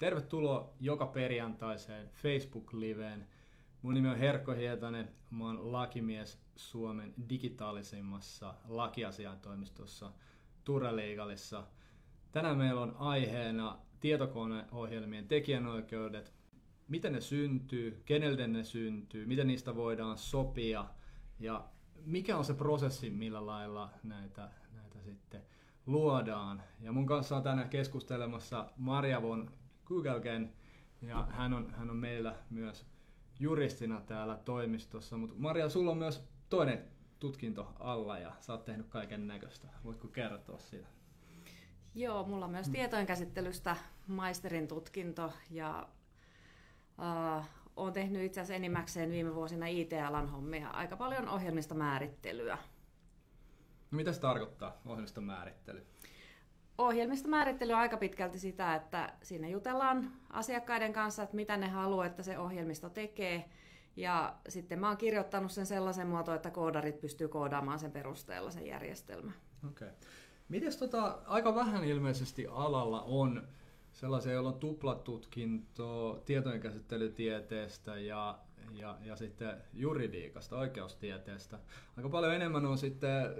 Tervetuloa 0.00 0.74
joka 0.80 1.06
perjantaiseen 1.06 2.10
Facebook-liveen. 2.10 3.26
Mun 3.82 3.94
nimi 3.94 4.08
on 4.08 4.18
Herkko 4.18 4.52
Hietanen, 4.52 5.08
mä 5.30 5.46
oon 5.46 5.72
lakimies 5.72 6.38
Suomen 6.56 7.14
digitaalisimmassa 7.28 8.54
lakiasiantoimistossa 8.68 10.12
Tureliigalissa. 10.64 11.66
Tänään 12.32 12.58
meillä 12.58 12.80
on 12.80 12.96
aiheena 12.98 13.78
tietokoneohjelmien 14.00 15.28
tekijänoikeudet, 15.28 16.34
miten 16.88 17.12
ne 17.12 17.20
syntyy, 17.20 18.02
kenelle 18.04 18.46
ne 18.46 18.64
syntyy, 18.64 19.26
miten 19.26 19.46
niistä 19.46 19.76
voidaan 19.76 20.18
sopia 20.18 20.84
ja 21.38 21.68
mikä 22.04 22.36
on 22.36 22.44
se 22.44 22.54
prosessi, 22.54 23.10
millä 23.10 23.46
lailla 23.46 23.90
näitä, 24.02 24.50
näitä 24.72 24.98
sitten 25.00 25.42
luodaan. 25.86 26.62
Ja 26.80 26.92
mun 26.92 27.06
kanssa 27.06 27.36
on 27.36 27.42
tänään 27.42 27.68
keskustelemassa 27.68 28.70
Marja 28.76 29.22
Kugelgen, 29.90 30.52
ja 31.02 31.26
hän 31.30 31.54
on, 31.54 31.70
hän 31.70 31.90
on 31.90 31.96
meillä 31.96 32.34
myös 32.50 32.86
juristina 33.40 34.00
täällä 34.00 34.36
toimistossa. 34.44 35.16
Mutta 35.16 35.36
Maria, 35.38 35.68
sulla 35.68 35.90
on 35.90 35.98
myös 35.98 36.24
toinen 36.50 36.84
tutkinto 37.18 37.72
alla 37.78 38.18
ja 38.18 38.32
sä 38.40 38.52
oot 38.52 38.64
tehnyt 38.64 38.86
kaiken 38.88 39.26
näköistä. 39.26 39.68
Voitko 39.84 40.08
kertoa 40.08 40.58
siitä? 40.58 40.86
Joo, 41.94 42.24
mulla 42.24 42.44
on 42.44 42.50
myös 42.50 42.68
tietojenkäsittelystä 42.68 43.76
maisterin 44.06 44.68
tutkinto 44.68 45.32
ja 45.50 45.88
äh, 47.38 47.48
olen 47.76 47.92
tehnyt 47.92 48.22
itse 48.22 48.40
asiassa 48.40 48.54
enimmäkseen 48.54 49.10
viime 49.10 49.34
vuosina 49.34 49.66
IT-alan 49.66 50.28
hommia, 50.28 50.68
aika 50.68 50.96
paljon 50.96 51.28
ohjelmista 51.28 51.74
määrittelyä. 51.74 52.58
No, 53.90 53.96
mitä 53.96 54.12
se 54.12 54.20
tarkoittaa, 54.20 54.80
ohjelmista 54.86 55.20
määrittely? 55.20 55.86
Ohjelmista 56.80 57.28
määrittely 57.28 57.72
on 57.72 57.78
aika 57.78 57.96
pitkälti 57.96 58.38
sitä, 58.38 58.74
että 58.74 59.12
siinä 59.22 59.48
jutellaan 59.48 60.12
asiakkaiden 60.30 60.92
kanssa, 60.92 61.22
että 61.22 61.36
mitä 61.36 61.56
ne 61.56 61.68
haluaa, 61.68 62.06
että 62.06 62.22
se 62.22 62.38
ohjelmisto 62.38 62.88
tekee. 62.88 63.48
Ja 63.96 64.34
sitten 64.48 64.78
mä 64.78 64.88
oon 64.88 64.96
kirjoittanut 64.96 65.52
sen 65.52 65.66
sellaisen 65.66 66.06
muotoon, 66.06 66.36
että 66.36 66.50
koodarit 66.50 67.00
pystyy 67.00 67.28
koodaamaan 67.28 67.78
sen 67.78 67.92
perusteella 67.92 68.50
sen 68.50 68.66
järjestelmän. 68.66 69.34
Okei. 69.68 69.88
Okay. 69.88 69.98
Miten 70.48 70.78
tota, 70.78 71.18
aika 71.26 71.54
vähän 71.54 71.84
ilmeisesti 71.84 72.46
alalla 72.46 73.02
on 73.02 73.48
sellaisia, 73.92 74.32
joilla 74.32 74.48
on 74.48 74.58
tuplatutkinto 74.58 76.22
tietojenkäsittelytieteestä 76.26 77.96
ja, 77.98 78.38
ja, 78.72 78.98
ja 79.04 79.16
sitten 79.16 79.56
juridiikasta, 79.72 80.58
oikeustieteestä. 80.58 81.58
Aika 81.96 82.08
paljon 82.08 82.34
enemmän 82.34 82.66
on 82.66 82.78
sitten 82.78 83.34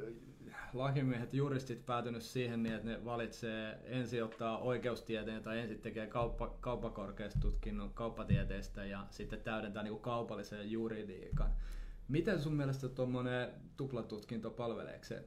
lakimiehet, 0.74 1.34
juristit 1.34 1.86
päätynyt 1.86 2.22
siihen 2.22 2.62
niin, 2.62 2.74
että 2.74 2.88
ne 2.88 3.04
valitsee 3.04 3.78
ensin 3.84 4.24
ottaa 4.24 4.58
oikeustieteen 4.58 5.42
tai 5.42 5.58
ensin 5.58 5.80
tekee 5.80 6.06
kauppa, 6.06 6.56
kauppakorkeustutkinnon 6.60 7.90
kauppatieteestä 7.94 8.84
ja 8.84 9.06
sitten 9.10 9.41
täydentää 9.41 9.82
niin 9.82 9.92
kuin 9.92 10.02
kaupallisen 10.02 10.70
juridiikan. 10.70 11.52
Miten 12.08 12.41
sun 12.41 12.54
mielestä 12.54 12.88
tuommoinen 12.88 13.50
tuplatutkinto 13.76 14.50
palveleeko 14.50 15.04
se 15.04 15.24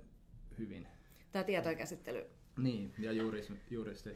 hyvin? 0.58 0.88
Tämä 1.32 1.44
tietojenkäsittely. 1.44 2.26
Niin, 2.58 2.94
ja 3.00 3.12
juristi. 3.12 3.54
juristi. 3.70 4.10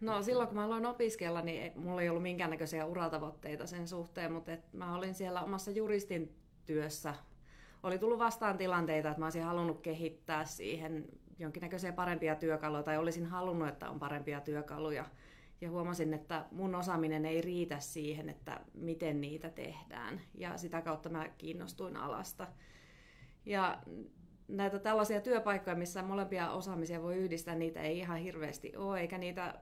No 0.00 0.22
silloin 0.22 0.48
kun 0.48 0.56
mä 0.56 0.64
aloin 0.64 0.86
opiskella, 0.86 1.42
niin 1.42 1.72
mulla 1.76 2.02
ei 2.02 2.08
ollut 2.08 2.22
minkäännäköisiä 2.22 2.86
uratavoitteita 2.86 3.66
sen 3.66 3.88
suhteen, 3.88 4.32
mutta 4.32 4.52
et 4.52 4.72
mä 4.72 4.96
olin 4.96 5.14
siellä 5.14 5.42
omassa 5.42 5.70
juristin 5.70 6.34
työssä. 6.66 7.14
Oli 7.82 7.98
tullut 7.98 8.18
vastaan 8.18 8.58
tilanteita, 8.58 9.08
että 9.08 9.20
mä 9.20 9.26
olisin 9.26 9.42
halunnut 9.42 9.80
kehittää 9.80 10.44
siihen 10.44 11.04
jonkinnäköisiä 11.38 11.92
parempia 11.92 12.36
työkaluja, 12.36 12.82
tai 12.82 12.98
olisin 12.98 13.26
halunnut, 13.26 13.68
että 13.68 13.90
on 13.90 13.98
parempia 13.98 14.40
työkaluja. 14.40 15.04
Ja 15.60 15.70
huomasin, 15.70 16.14
että 16.14 16.46
mun 16.50 16.74
osaaminen 16.74 17.26
ei 17.26 17.40
riitä 17.40 17.80
siihen, 17.80 18.28
että 18.28 18.60
miten 18.74 19.20
niitä 19.20 19.50
tehdään. 19.50 20.20
Ja 20.34 20.56
sitä 20.56 20.82
kautta 20.82 21.08
mä 21.08 21.28
kiinnostuin 21.28 21.96
alasta. 21.96 22.46
Ja 23.46 23.82
näitä 24.48 24.78
tällaisia 24.78 25.20
työpaikkoja, 25.20 25.76
missä 25.76 26.02
molempia 26.02 26.50
osaamisia 26.50 27.02
voi 27.02 27.16
yhdistää, 27.16 27.54
niitä 27.54 27.80
ei 27.80 27.98
ihan 27.98 28.18
hirveästi 28.18 28.76
ole, 28.76 29.00
eikä 29.00 29.18
niitä 29.18 29.54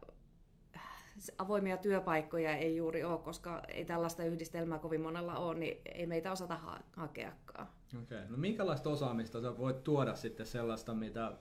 avoimia 1.38 1.76
työpaikkoja 1.76 2.56
ei 2.56 2.76
juuri 2.76 3.04
ole, 3.04 3.18
koska 3.18 3.62
ei 3.68 3.84
tällaista 3.84 4.24
yhdistelmää 4.24 4.78
kovin 4.78 5.00
monella 5.00 5.36
ole, 5.36 5.58
niin 5.58 5.80
ei 5.94 6.06
meitä 6.06 6.32
osata 6.32 6.56
ha- 6.56 6.80
hakeakaan. 6.92 7.68
Okei. 8.02 8.18
Okay. 8.18 8.30
No 8.30 8.36
minkälaista 8.36 8.90
osaamista 8.90 9.40
sä 9.40 9.58
voit 9.58 9.84
tuoda 9.84 10.14
sitten 10.14 10.46
sellaista, 10.46 10.94
mitä 10.94 11.32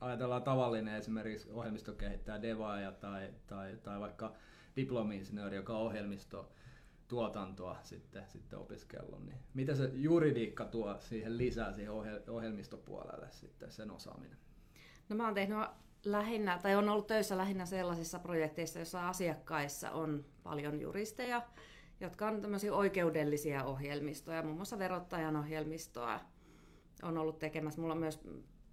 ajatellaan 0.00 0.42
tavallinen 0.42 0.94
esimerkiksi 0.94 1.50
ohjelmistokehittäjä, 1.50 2.42
devaaja 2.42 2.92
tai, 2.92 3.34
tai, 3.46 3.76
tai 3.82 4.00
vaikka 4.00 4.32
diplomi-insinööri, 4.76 5.56
joka 5.56 5.76
on 5.76 5.86
ohjelmisto 5.86 6.52
tuotantoa 7.08 7.78
sitten, 7.82 8.24
sitten 8.28 8.58
opiskellut, 8.58 9.26
niin 9.26 9.38
mitä 9.54 9.74
se 9.74 9.90
juridiikka 9.94 10.64
tuo 10.64 10.96
siihen 11.00 11.38
lisää 11.38 11.72
siihen 11.72 11.92
ohjelmistopuolelle 12.28 13.26
sitten 13.30 13.72
sen 13.72 13.90
osaaminen? 13.90 14.38
No 15.08 15.16
mä 15.16 15.24
oon 15.24 15.34
tehnyt 15.34 15.58
lähinnä, 16.06 16.58
tai 16.62 16.76
on 16.76 16.88
ollut 16.88 17.06
töissä 17.06 17.36
lähinnä 17.36 17.66
sellaisissa 17.66 18.18
projekteissa, 18.18 18.78
joissa 18.78 19.08
asiakkaissa 19.08 19.90
on 19.90 20.24
paljon 20.42 20.80
juristeja, 20.80 21.42
jotka 22.00 22.26
on 22.26 22.40
tämmöisiä 22.40 22.74
oikeudellisia 22.74 23.64
ohjelmistoja, 23.64 24.42
muun 24.42 24.56
muassa 24.56 24.78
verottajan 24.78 25.36
ohjelmistoa 25.36 26.20
on 27.02 27.18
ollut 27.18 27.38
tekemässä. 27.38 27.80
Mulla 27.80 27.94
on 27.94 28.00
myös 28.00 28.20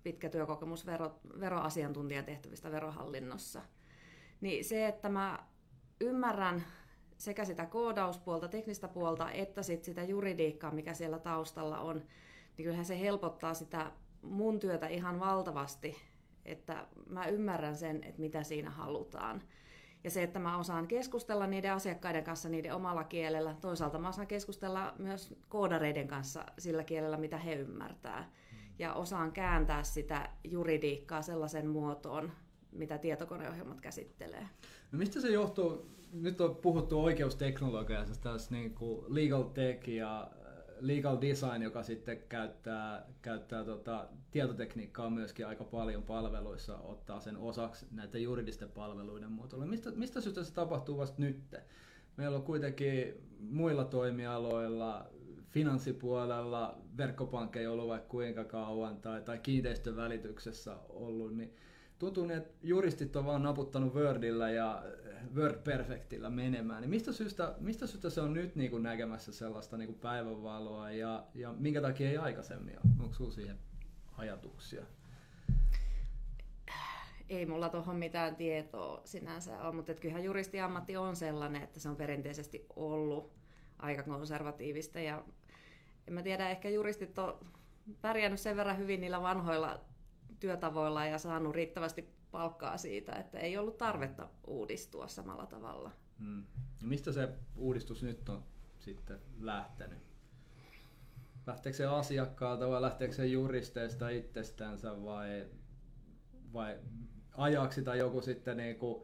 pitkä 0.04 0.30
työkokemus 0.30 0.86
vero, 0.86 1.20
veroasiantuntijan 1.40 2.26
tehtävistä 2.26 2.72
verohallinnossa. 2.72 3.62
Niin 4.42 4.66
se, 4.66 4.88
että 4.88 5.10
mä 5.10 5.40
ymmärrän 6.02 6.64
sekä 7.18 7.46
sitä 7.46 7.66
koodauspuolta, 7.66 8.48
teknistä 8.48 8.88
puolta, 8.88 9.32
että 9.32 9.64
sit 9.64 9.84
sitä 9.84 10.04
juridiikkaa, 10.04 10.72
mikä 10.72 10.94
siellä 10.94 11.20
taustalla 11.20 11.80
on, 11.80 11.96
niin 12.58 12.64
kyllähän 12.64 12.86
se 12.86 13.00
helpottaa 13.00 13.54
sitä 13.54 13.92
mun 14.22 14.60
työtä 14.60 14.88
ihan 14.88 15.20
valtavasti 15.20 15.96
että 16.46 16.86
mä 17.10 17.28
ymmärrän 17.28 17.76
sen, 17.76 18.04
että 18.04 18.22
mitä 18.22 18.44
siinä 18.44 18.70
halutaan. 18.70 19.42
Ja 20.04 20.10
se, 20.10 20.24
että 20.24 20.40
mä 20.40 20.58
osaan 20.58 20.88
keskustella 20.88 21.48
niiden 21.48 21.74
asiakkaiden 21.74 22.24
kanssa 22.24 22.50
niiden 22.50 22.76
omalla 22.76 23.04
kielellä. 23.04 23.56
Toisaalta 23.62 24.00
mä 24.00 24.10
osaan 24.10 24.28
keskustella 24.28 24.94
myös 25.00 25.36
koodareiden 25.50 26.08
kanssa 26.08 26.46
sillä 26.58 26.84
kielellä, 26.84 27.18
mitä 27.18 27.38
he 27.38 27.56
ymmärtää. 27.56 28.32
Ja 28.80 28.94
osaan 28.94 29.32
kääntää 29.32 29.84
sitä 29.84 30.30
juridiikkaa 30.44 31.22
sellaisen 31.22 31.68
muotoon, 31.68 32.32
mitä 32.72 32.98
tietokoneohjelmat 32.98 33.82
käsittelee. 33.82 34.48
No 34.92 34.98
mistä 34.98 35.22
se 35.22 35.30
johtuu? 35.30 35.94
Nyt 36.14 36.42
on 36.42 36.56
puhuttu 36.56 37.04
oikeusteknologiasta, 37.04 38.30
tässä 38.30 38.56
niin 38.56 38.74
kuin 38.74 39.06
legal 39.08 39.44
tech 39.44 39.90
ja 39.90 40.32
legal 40.84 41.18
design, 41.22 41.62
joka 41.62 41.84
sitten 41.84 42.18
käyttää, 42.30 43.06
käyttää 43.22 43.64
tota, 43.64 44.08
tietotekniikkaa 44.32 45.10
myöskin 45.10 45.48
aika 45.48 45.64
paljon 45.64 46.04
palveluissa, 46.04 46.78
ottaa 46.78 47.20
sen 47.20 47.38
osaksi 47.38 47.86
näiden 47.92 48.24
juridisten 48.24 48.70
palveluiden 48.70 49.32
muotoilla. 49.32 49.66
Mistä, 49.66 49.92
mistä 49.92 50.22
syystä 50.22 50.44
se 50.44 50.54
tapahtuu 50.54 50.98
vasta 50.98 51.22
nyt? 51.22 51.56
Meillä 52.18 52.38
on 52.38 52.44
kuitenkin 52.44 53.14
muilla 53.40 53.86
toimialoilla, 53.86 55.08
finanssipuolella, 55.50 56.78
verkkopankkeja 56.98 57.72
ollut 57.72 57.88
vaikka 57.88 58.10
kuinka 58.10 58.44
kauan 58.44 58.98
tai, 59.02 59.22
tai 59.22 59.38
kiinteistön 59.38 59.96
välityksessä 59.96 60.76
ollut, 60.90 61.36
niin 61.36 61.54
tuntuu 62.04 62.26
niin, 62.26 62.38
että 62.38 62.54
juristit 62.64 63.16
on 63.16 63.26
vaan 63.26 63.44
naputtanut 63.44 63.94
Wordilla 63.94 64.50
ja 64.50 64.84
Word 65.36 65.64
Perfectillä 65.64 66.30
menemään. 66.30 66.82
Niin 66.82 66.90
mistä, 66.90 67.12
syystä, 67.12 67.56
mistä 67.60 67.88
syystä 67.88 68.10
se 68.10 68.22
on 68.22 68.34
nyt 68.34 68.56
niin 68.56 68.72
kuin 68.72 68.84
näkemässä 68.84 69.32
sellaista 69.32 69.78
niin 69.78 69.88
kuin 69.88 70.00
päivänvaloa 70.00 70.92
ja, 70.92 71.24
ja 71.36 71.54
minkä 71.54 71.82
takia 71.82 72.10
ei 72.10 72.18
aikaisemmin 72.18 72.74
ole? 72.74 72.94
Onko 73.00 73.14
sinulla 73.14 73.34
siihen 73.34 73.60
ajatuksia? 74.18 74.86
Ei 77.30 77.46
mulla 77.46 77.70
tuohon 77.70 77.96
mitään 77.96 78.36
tietoa 78.36 79.02
sinänsä 79.06 79.62
ole, 79.62 79.76
mutta 79.76 79.94
kyllähän 79.94 80.24
juristiammatti 80.24 80.98
on 80.98 81.16
sellainen, 81.16 81.64
että 81.64 81.80
se 81.80 81.90
on 81.90 81.96
perinteisesti 81.96 82.66
ollut 82.76 83.32
aika 83.80 84.04
konservatiivista 84.04 85.00
ja 85.00 85.24
en 86.08 86.14
mä 86.14 86.24
tiedä, 86.24 86.50
ehkä 86.50 86.70
juristit 86.70 87.20
on 87.20 87.40
pärjännyt 88.02 88.40
sen 88.40 88.58
verran 88.58 88.78
hyvin 88.78 89.02
niillä 89.02 89.22
vanhoilla 89.22 89.93
työtavoilla 90.44 91.06
ja 91.06 91.18
saanut 91.18 91.56
riittävästi 91.56 92.10
palkkaa 92.32 92.78
siitä, 92.78 93.12
että 93.12 93.40
ei 93.40 93.58
ollut 93.58 93.78
tarvetta 93.78 94.30
uudistua 94.48 95.08
samalla 95.08 95.46
tavalla. 95.46 95.92
Hmm. 96.20 96.44
Mistä 96.84 97.12
se 97.12 97.30
uudistus 97.56 98.04
nyt 98.04 98.30
on 98.30 98.44
sitten 98.80 99.20
lähtenyt? 99.40 100.00
Lähteekö 101.48 101.78
se 101.78 101.86
asiakkaalta 101.86 102.70
vai 102.70 102.82
lähteekö 102.82 103.14
se 103.14 103.26
juristeista 103.26 104.10
itsestänsä 104.10 105.04
vai, 105.04 105.46
vai 106.54 106.80
ajaksi 107.38 107.82
tai 107.82 107.98
joku 107.98 108.22
sitten 108.22 108.58
niin 108.58 108.76
kuin, 108.76 109.04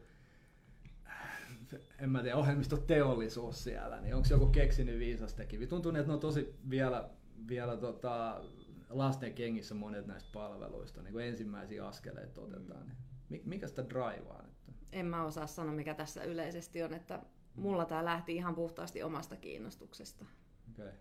en 1.99 2.09
mä 2.09 2.21
tiedä, 2.21 2.37
ohjelmistoteollisuus 2.37 3.63
siellä, 3.63 4.01
niin 4.01 4.15
onko 4.15 4.27
joku 4.31 4.45
keksinyt 4.45 4.99
viisastekivi? 4.99 5.67
Tuntuu, 5.67 5.91
että 5.91 6.07
ne 6.07 6.13
on 6.13 6.19
tosi 6.19 6.55
vielä, 6.69 7.09
vielä 7.47 7.77
tota, 7.77 8.41
lasten 8.89 9.33
kengissä 9.33 9.75
monet 9.75 10.07
näistä 10.07 10.29
palveluista, 10.33 11.01
niin 11.01 11.13
kuin 11.13 11.25
ensimmäisiä 11.25 11.87
askeleita 11.87 12.41
otetaan. 12.41 12.91
Niin 13.29 13.41
mikä 13.45 13.67
sitä 13.67 13.89
draivaa? 13.89 14.43
Että? 14.47 14.59
en 14.91 15.05
mä 15.05 15.25
osaa 15.25 15.47
sanoa, 15.47 15.73
mikä 15.73 15.93
tässä 15.93 16.23
yleisesti 16.23 16.83
on, 16.83 16.93
että 16.93 17.19
mulla 17.55 17.85
tämä 17.85 18.05
lähti 18.05 18.35
ihan 18.35 18.55
puhtaasti 18.55 19.03
omasta 19.03 19.35
kiinnostuksesta. 19.35 20.25
Okay. 20.71 20.91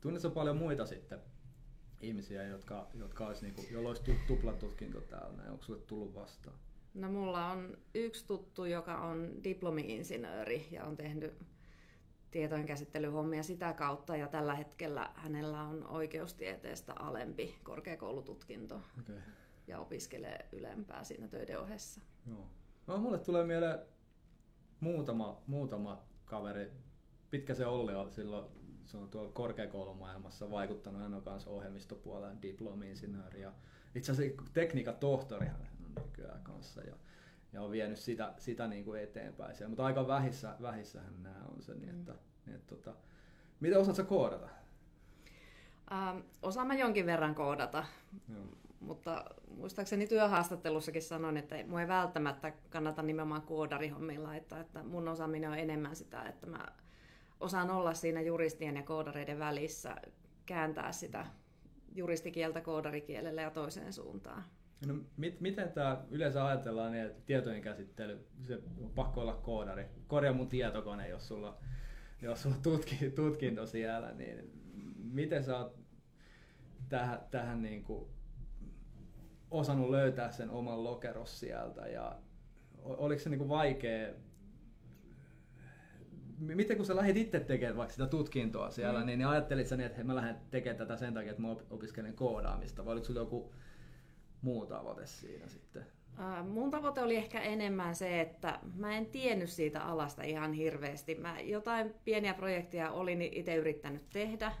Tunnetko 0.00 0.30
paljon 0.30 0.56
muita 0.56 0.86
sitten 0.86 1.18
ihmisiä, 2.00 2.42
jotka, 2.42 2.88
jotka 2.94 3.26
olisi, 3.26 3.42
niin 3.42 3.54
kuin, 3.54 3.66
joilla 3.70 3.88
olisi 3.88 4.16
tuplatutkinto 4.26 5.00
täällä? 5.00 5.42
Onko 5.50 5.64
sulle 5.64 5.80
tullut 5.80 6.14
vastaan? 6.14 6.56
No 6.94 7.12
mulla 7.12 7.46
on 7.50 7.78
yksi 7.94 8.26
tuttu, 8.26 8.64
joka 8.64 8.98
on 8.98 9.44
diplomi-insinööri 9.44 10.68
ja 10.70 10.84
on 10.84 10.96
tehnyt 10.96 11.34
tietojenkäsittelyhommia 12.34 13.42
sitä 13.42 13.72
kautta 13.72 14.16
ja 14.16 14.28
tällä 14.28 14.54
hetkellä 14.54 15.10
hänellä 15.14 15.62
on 15.62 15.86
oikeustieteestä 15.86 16.92
alempi 16.92 17.54
korkeakoulututkinto 17.62 18.80
okay. 19.00 19.20
ja 19.66 19.78
opiskelee 19.78 20.48
ylempää 20.52 21.04
siinä 21.04 21.28
töiden 21.28 21.60
ohessa. 21.60 22.00
Joo. 22.26 22.48
No, 22.86 22.98
mulle 22.98 23.18
tulee 23.18 23.44
mieleen 23.44 23.78
muutama, 24.80 25.42
muutama 25.46 26.02
kaveri. 26.24 26.70
Pitkä 27.30 27.54
se 27.54 27.66
Olli 27.66 27.94
on 27.94 28.10
silloin, 28.10 28.46
se 28.84 28.96
on 28.96 29.08
tuolla 29.08 29.32
korkeakoulumaailmassa 29.32 30.50
vaikuttanut, 30.50 31.02
hän 31.02 31.14
on 31.14 31.22
kanssa 31.22 31.50
ohjelmistopuolen 31.50 32.42
diplomi-insinööri 32.42 33.40
ja 33.40 33.52
itse 33.94 34.12
asiassa 34.12 34.42
tekniikan 34.52 34.96
tohtori 34.96 35.46
hän 35.46 35.68
on 35.86 36.04
nykyään 36.04 36.42
kanssa. 36.42 36.80
Ja, 36.80 36.96
ja 37.54 37.62
on 37.62 37.70
vienyt 37.70 37.98
sitä, 37.98 38.34
sitä 38.38 38.66
niin 38.66 38.84
kuin 38.84 39.02
eteenpäin 39.02 39.54
siellä. 39.54 39.68
Mutta 39.68 39.84
aika 39.84 40.06
vähissä, 40.06 40.56
vähissähän 40.62 41.22
nämä 41.22 41.44
on 41.54 41.62
se. 41.62 41.74
Niin 41.74 41.88
että, 41.88 42.12
mm. 42.12 42.18
niin 42.46 42.56
että, 42.56 42.74
tota, 42.76 42.94
miten 43.60 43.78
osaat 43.78 44.08
koodata? 44.08 44.48
Ähm, 45.92 46.18
osaan 46.42 46.66
mä 46.66 46.74
jonkin 46.74 47.06
verran 47.06 47.34
koodata, 47.34 47.84
Joo. 48.28 48.44
mutta 48.80 49.24
muistaakseni 49.56 50.06
työhaastattelussakin 50.06 51.02
sanoin, 51.02 51.36
että 51.36 51.56
mun 51.66 51.80
ei 51.80 51.88
välttämättä 51.88 52.52
kannata 52.70 53.02
nimenomaan 53.02 53.42
koodarihommiin 53.42 54.22
laittaa, 54.22 54.60
että 54.60 54.82
mun 54.82 55.08
osaaminen 55.08 55.50
on 55.50 55.58
enemmän 55.58 55.96
sitä, 55.96 56.22
että 56.22 56.46
mä 56.46 56.66
osaan 57.40 57.70
olla 57.70 57.94
siinä 57.94 58.20
juristien 58.20 58.76
ja 58.76 58.82
koodareiden 58.82 59.38
välissä, 59.38 59.96
kääntää 60.46 60.92
sitä 60.92 61.26
juristikieltä 61.94 62.60
koodarikielelle 62.60 63.42
ja 63.42 63.50
toiseen 63.50 63.92
suuntaan. 63.92 64.44
No, 64.86 64.94
mit, 65.16 65.40
miten 65.40 65.72
tämä 65.72 66.04
yleensä 66.10 66.46
ajatellaan, 66.46 66.92
niin, 66.92 67.04
että 67.04 67.22
tietojen 67.26 67.62
käsittely, 67.62 68.26
se 68.42 68.54
on 68.82 68.90
pakko 68.94 69.20
olla 69.20 69.34
koodari. 69.34 69.86
Korjaa 70.06 70.34
mun 70.34 70.48
tietokone, 70.48 71.08
jos 71.08 71.28
sulla, 71.28 71.58
jos 72.22 72.42
sulla 72.42 72.56
tutki, 72.62 73.10
tutkinto 73.10 73.66
siellä, 73.66 74.12
niin 74.12 74.50
miten 74.96 75.44
sä 75.44 75.58
oot 75.58 75.78
tähän, 76.88 77.18
tähän 77.30 77.62
niin 77.62 77.84
kuin 77.84 78.10
osannut 79.50 79.90
löytää 79.90 80.30
sen 80.30 80.50
oman 80.50 80.84
lokeros 80.84 81.40
sieltä 81.40 81.88
ja 81.88 82.18
oliko 82.82 83.22
se 83.22 83.30
niin 83.30 83.38
kuin 83.38 83.48
vaikea 83.48 84.08
miten 86.38 86.76
kun 86.76 86.86
sä 86.86 86.96
lähdit 86.96 87.16
itse 87.16 87.40
tekemään 87.40 87.76
vaikka 87.76 87.92
sitä 87.92 88.06
tutkintoa 88.06 88.70
siellä, 88.70 89.00
mm. 89.00 89.06
niin, 89.06 89.18
niin 89.18 89.28
ajattelit 89.28 89.66
sä 89.66 89.76
niin, 89.76 89.86
että 89.86 90.04
mä 90.04 90.14
lähden 90.14 90.36
tekemään 90.50 90.78
tätä 90.78 90.96
sen 90.96 91.14
takia, 91.14 91.30
että 91.30 91.42
mä 91.42 91.56
opiskelen 91.70 92.14
koodaamista, 92.14 92.84
vai 92.84 92.92
oliko 92.92 93.06
sulla 93.06 93.20
joku 93.20 93.54
muu 94.44 94.66
tavoite 94.66 95.06
siinä 95.06 95.48
sitten? 95.48 95.86
mun 96.48 96.70
tavoite 96.70 97.02
oli 97.02 97.16
ehkä 97.16 97.40
enemmän 97.40 97.94
se, 97.94 98.20
että 98.20 98.58
mä 98.74 98.96
en 98.96 99.06
tiennyt 99.06 99.50
siitä 99.50 99.82
alasta 99.84 100.22
ihan 100.22 100.52
hirveästi. 100.52 101.14
Mä 101.14 101.40
jotain 101.40 101.94
pieniä 102.04 102.34
projekteja 102.34 102.90
olin 102.90 103.22
itse 103.22 103.54
yrittänyt 103.54 104.10
tehdä 104.12 104.52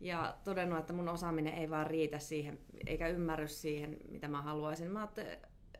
ja 0.00 0.36
todennut, 0.44 0.78
että 0.78 0.92
mun 0.92 1.08
osaaminen 1.08 1.54
ei 1.54 1.70
vaan 1.70 1.86
riitä 1.86 2.18
siihen, 2.18 2.58
eikä 2.86 3.08
ymmärrys 3.08 3.62
siihen, 3.62 3.96
mitä 4.08 4.28
mä 4.28 4.42
haluaisin. 4.42 4.90
Mä 4.90 5.08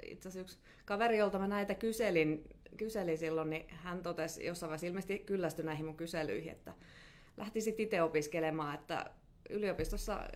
itse 0.02 0.28
asiassa 0.28 0.40
yksi 0.40 0.58
kaveri, 0.84 1.18
jolta 1.18 1.38
mä 1.38 1.48
näitä 1.48 1.74
kyselin, 1.74 2.44
kyselin 2.76 3.18
silloin, 3.18 3.50
niin 3.50 3.66
hän 3.68 4.02
totesi 4.02 4.46
jossain 4.46 4.68
vaiheessa 4.68 4.86
ilmeisesti 4.86 5.18
kyllästyi 5.18 5.64
näihin 5.64 5.86
mun 5.86 5.96
kyselyihin, 5.96 6.52
että 6.52 6.72
lähtisit 7.36 7.80
itse 7.80 8.02
opiskelemaan, 8.02 8.74
että 8.74 9.10
yliopistossa, 9.50 10.28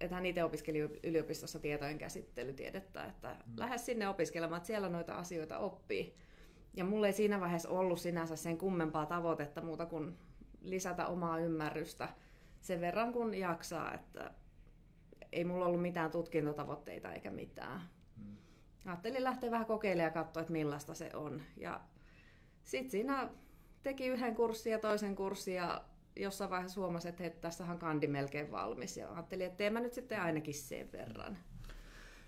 että 0.00 0.14
hän 0.14 0.26
itse 0.26 0.44
opiskeli 0.44 0.78
yliopistossa 1.02 1.58
tietojen 1.58 1.98
käsittelytiedettä, 1.98 3.04
että 3.04 3.36
mm. 3.46 3.52
lähde 3.56 3.78
sinne 3.78 4.08
opiskelemaan, 4.08 4.56
että 4.56 4.66
siellä 4.66 4.88
noita 4.88 5.14
asioita 5.14 5.58
oppii. 5.58 6.16
Ja 6.74 6.84
mulle 6.84 7.06
ei 7.06 7.12
siinä 7.12 7.40
vaiheessa 7.40 7.68
ollut 7.68 8.00
sinänsä 8.00 8.36
sen 8.36 8.58
kummempaa 8.58 9.06
tavoitetta 9.06 9.60
muuta 9.60 9.86
kuin 9.86 10.18
lisätä 10.60 11.06
omaa 11.06 11.38
ymmärrystä 11.38 12.08
sen 12.60 12.80
verran 12.80 13.12
kun 13.12 13.34
jaksaa, 13.34 13.94
että 13.94 14.30
ei 15.32 15.44
mulla 15.44 15.66
ollut 15.66 15.82
mitään 15.82 16.10
tutkintotavoitteita 16.10 17.12
eikä 17.12 17.30
mitään. 17.30 17.80
Mm. 18.16 18.36
Ajattelin 18.86 19.24
lähteä 19.24 19.50
vähän 19.50 19.66
kokeilemaan 19.66 20.10
ja 20.10 20.22
katsoa, 20.22 20.40
että 20.40 20.52
millaista 20.52 20.94
se 20.94 21.10
on. 21.14 21.42
Ja 21.56 21.80
sitten 22.64 22.90
siinä 22.90 23.28
teki 23.82 24.06
yhden 24.06 24.34
kurssin 24.34 24.72
ja 24.72 24.78
toisen 24.78 25.16
kurssin 25.16 25.54
ja 25.54 25.84
jossain 26.16 26.50
vaiheessa 26.50 26.80
huomasin, 26.80 27.08
että 27.08 27.22
hei, 27.22 27.30
tässähän 27.30 27.78
kandi 27.78 28.06
melkein 28.06 28.50
valmis. 28.50 28.96
Ja 28.96 29.12
ajattelin, 29.12 29.46
että 29.46 29.56
teen 29.56 29.72
mä 29.72 29.80
nyt 29.80 29.92
sitten 29.92 30.22
ainakin 30.22 30.54
sen 30.54 30.92
verran. 30.92 31.38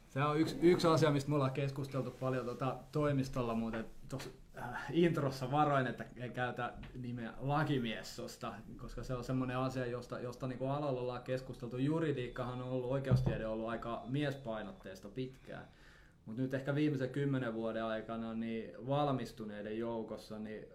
Se 0.09 0.25
on 0.25 0.41
yksi, 0.41 0.59
yksi 0.63 0.87
asia, 0.87 1.11
mistä 1.11 1.31
me 1.31 1.35
ollaan 1.35 1.53
keskusteltu 1.53 2.11
paljon 2.11 2.45
tuota 2.45 2.77
toimistolla, 2.93 3.55
mutta 3.55 3.85
tuossa 4.09 4.31
äh, 4.59 4.85
introssa 4.91 5.51
varoin, 5.51 5.87
että 5.87 6.05
en 6.17 6.33
käytä 6.33 6.73
nimeä 6.95 7.33
lakimies 7.39 8.17
sosta, 8.17 8.55
koska 8.77 9.03
se 9.03 9.15
on 9.15 9.25
semmoinen 9.25 9.57
asia, 9.57 9.87
josta, 9.87 10.21
josta 10.21 10.47
niin 10.47 10.69
alalla 10.69 11.01
ollaan 11.01 11.23
keskusteltu. 11.23 11.77
Juridiikkahan 11.77 12.63
on 12.63 12.69
ollut, 12.69 12.91
oikeustiede 12.91 13.47
on 13.47 13.53
ollut 13.53 13.69
aika 13.69 14.03
miespainotteista 14.07 15.09
pitkään. 15.09 15.69
Mutta 16.27 16.43
nyt 16.43 16.55
ehkä 16.55 16.75
viimeisen 16.75 17.11
kymmenen 17.11 17.55
vuoden 17.55 17.85
aikana 17.85 18.35
niin 18.35 18.87
valmistuneiden 18.87 19.79
joukossa, 19.79 20.39
niin 20.39 20.67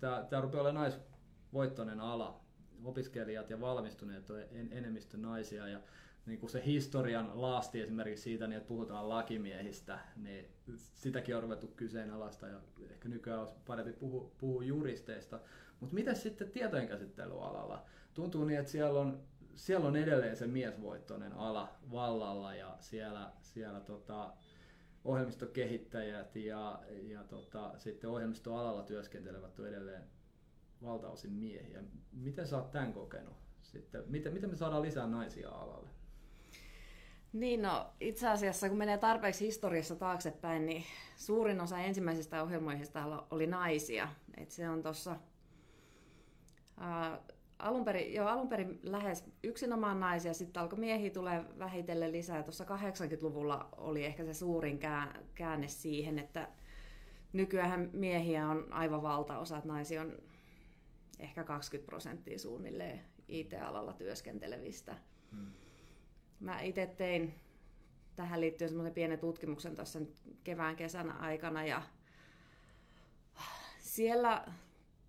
tämä 0.00 0.40
rupeaa 0.40 0.62
olemaan 0.62 0.90
naisvoittoinen 0.90 2.00
ala 2.00 2.45
opiskelijat 2.84 3.50
ja 3.50 3.60
valmistuneet 3.60 4.30
on 4.30 4.40
en, 4.40 4.68
enemmistö 4.70 5.16
naisia 5.16 5.68
ja 5.68 5.80
niin 6.26 6.38
kuin 6.38 6.50
se 6.50 6.62
historian 6.66 7.30
laasti 7.34 7.80
esimerkiksi 7.80 8.22
siitä, 8.22 8.46
niin 8.46 8.56
että 8.56 8.68
puhutaan 8.68 9.08
lakimiehistä, 9.08 9.98
niin 10.16 10.48
sitäkin 10.76 11.36
on 11.36 11.42
ruvettu 11.42 11.66
kyseenalaista 11.66 12.46
ja 12.46 12.60
ehkä 12.90 13.08
nykyään 13.08 13.40
olisi 13.40 13.54
parempi 13.66 13.92
puhua, 13.92 14.30
puhua 14.38 14.62
juristeista. 14.62 15.40
Mutta 15.80 15.94
miten 15.94 16.16
sitten 16.16 16.50
tietojenkäsittelyalalla? 16.50 17.84
Tuntuu 18.14 18.44
niin, 18.44 18.60
että 18.60 18.72
siellä 18.72 19.00
on, 19.00 19.20
siellä 19.54 19.86
on 19.86 19.96
edelleen 19.96 20.36
se 20.36 20.46
miesvoittoinen 20.46 21.32
ala 21.32 21.76
vallalla 21.92 22.54
ja 22.54 22.76
siellä, 22.80 23.32
siellä 23.40 23.80
tota, 23.80 24.32
ohjelmistokehittäjät 25.04 26.36
ja, 26.36 26.82
ja 27.02 27.24
tota, 27.24 27.72
sitten 27.76 28.10
ohjelmistoalalla 28.10 28.82
työskentelevät 28.82 29.58
on 29.58 29.68
edelleen 29.68 30.02
valtaosin 30.82 31.32
miehiä. 31.32 31.82
Miten 32.12 32.46
sä 32.46 32.56
oot 32.56 32.72
tämän 32.72 32.92
kokenut? 32.92 33.36
Sitten, 33.62 34.04
miten, 34.06 34.32
miten 34.32 34.50
me 34.50 34.56
saadaan 34.56 34.82
lisää 34.82 35.06
naisia 35.06 35.50
alalle? 35.50 35.88
Niin 37.32 37.62
no, 37.62 37.92
itse 38.00 38.28
asiassa 38.28 38.68
kun 38.68 38.78
menee 38.78 38.98
tarpeeksi 38.98 39.46
historiassa 39.46 39.96
taaksepäin, 39.96 40.66
niin 40.66 40.84
suurin 41.16 41.60
osa 41.60 41.78
ensimmäisistä 41.78 42.42
ohjelmoijista 42.42 43.26
oli 43.30 43.46
naisia. 43.46 44.08
Et 44.36 44.50
se 44.50 44.68
on 44.68 44.82
tuossa 44.82 45.16
alun 47.58 47.84
perin, 47.84 48.14
jo 48.14 48.26
alun 48.26 48.48
perin 48.48 48.80
lähes 48.82 49.24
yksinomaan 49.42 50.00
naisia, 50.00 50.34
sitten 50.34 50.62
alkoi 50.62 50.78
miehiä 50.78 51.10
tulee 51.10 51.44
vähitellen 51.58 52.12
lisää. 52.12 52.42
Tuossa 52.42 52.64
80-luvulla 52.64 53.68
oli 53.76 54.04
ehkä 54.04 54.24
se 54.24 54.34
suurin 54.34 54.78
käänne 55.34 55.68
siihen, 55.68 56.18
että 56.18 56.48
nykyään 57.32 57.90
miehiä 57.92 58.48
on 58.48 58.72
aivan 58.72 59.02
valtaosa, 59.02 59.56
että 59.56 59.68
naisia 59.68 60.02
on 60.02 60.12
ehkä 61.18 61.44
20 61.44 61.86
prosenttia 61.86 62.38
suunnilleen 62.38 63.00
IT-alalla 63.28 63.92
työskentelevistä. 63.92 64.96
Hmm. 65.30 65.46
Mä 66.40 66.60
itse 66.60 66.86
tein 66.86 67.34
tähän 68.16 68.40
liittyen 68.40 68.68
semmoisen 68.68 68.94
pienen 68.94 69.18
tutkimuksen 69.18 69.74
tässä 69.74 70.00
kevään 70.44 70.76
kesän 70.76 71.10
aikana 71.10 71.64
ja 71.64 71.82
siellä 73.78 74.46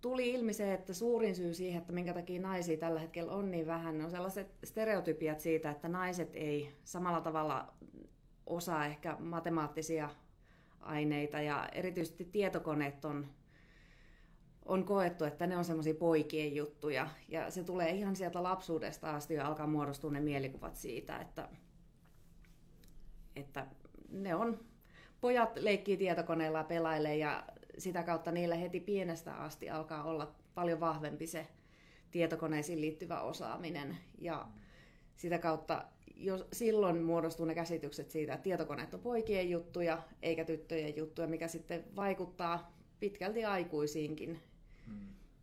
tuli 0.00 0.30
ilmi 0.30 0.52
se, 0.52 0.74
että 0.74 0.94
suurin 0.94 1.36
syy 1.36 1.54
siihen, 1.54 1.80
että 1.80 1.92
minkä 1.92 2.14
takia 2.14 2.40
naisia 2.40 2.76
tällä 2.76 3.00
hetkellä 3.00 3.32
on 3.32 3.50
niin 3.50 3.66
vähän, 3.66 4.00
on 4.00 4.10
sellaiset 4.10 4.54
stereotypiat 4.64 5.40
siitä, 5.40 5.70
että 5.70 5.88
naiset 5.88 6.30
ei 6.34 6.72
samalla 6.84 7.20
tavalla 7.20 7.72
osaa 8.46 8.86
ehkä 8.86 9.16
matemaattisia 9.18 10.10
aineita 10.80 11.40
ja 11.40 11.68
erityisesti 11.72 12.24
tietokoneet 12.24 13.04
on 13.04 13.26
on 14.68 14.84
koettu, 14.84 15.24
että 15.24 15.46
ne 15.46 15.56
on 15.56 15.64
semmoisia 15.64 15.94
poikien 15.94 16.54
juttuja. 16.54 17.08
Ja 17.28 17.50
se 17.50 17.64
tulee 17.64 17.90
ihan 17.90 18.16
sieltä 18.16 18.42
lapsuudesta 18.42 19.10
asti 19.10 19.34
ja 19.34 19.46
alkaa 19.46 19.66
muodostua 19.66 20.10
ne 20.10 20.20
mielikuvat 20.20 20.76
siitä, 20.76 21.18
että, 21.18 21.48
että 23.36 23.66
ne 24.08 24.34
on, 24.34 24.60
pojat 25.20 25.56
leikkii 25.56 25.96
tietokoneella 25.96 26.64
pelailee 26.64 27.16
ja 27.16 27.44
sitä 27.78 28.02
kautta 28.02 28.32
niillä 28.32 28.54
heti 28.54 28.80
pienestä 28.80 29.34
asti 29.34 29.70
alkaa 29.70 30.04
olla 30.04 30.34
paljon 30.54 30.80
vahvempi 30.80 31.26
se 31.26 31.46
tietokoneisiin 32.10 32.80
liittyvä 32.80 33.20
osaaminen. 33.20 33.98
Ja 34.18 34.48
sitä 35.16 35.38
kautta 35.38 35.84
jo 36.16 36.46
silloin 36.52 37.02
muodostuu 37.02 37.46
ne 37.46 37.54
käsitykset 37.54 38.10
siitä, 38.10 38.32
että 38.32 38.42
tietokoneet 38.42 38.94
on 38.94 39.00
poikien 39.00 39.50
juttuja 39.50 40.02
eikä 40.22 40.44
tyttöjen 40.44 40.96
juttuja, 40.96 41.28
mikä 41.28 41.48
sitten 41.48 41.84
vaikuttaa 41.96 42.72
pitkälti 43.00 43.44
aikuisiinkin. 43.44 44.40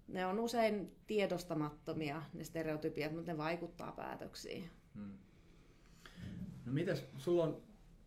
Ne 0.07 0.25
on 0.25 0.39
usein 0.39 0.95
tiedostamattomia, 1.07 2.21
ne 2.33 2.43
stereotypiat, 2.43 3.11
mutta 3.11 3.31
ne 3.31 3.37
vaikuttaa 3.37 3.91
päätöksiin. 3.91 4.69
Hmm. 4.95 5.17
No 6.65 6.73
mitäs, 6.73 7.05
sulla 7.17 7.43
on 7.43 7.61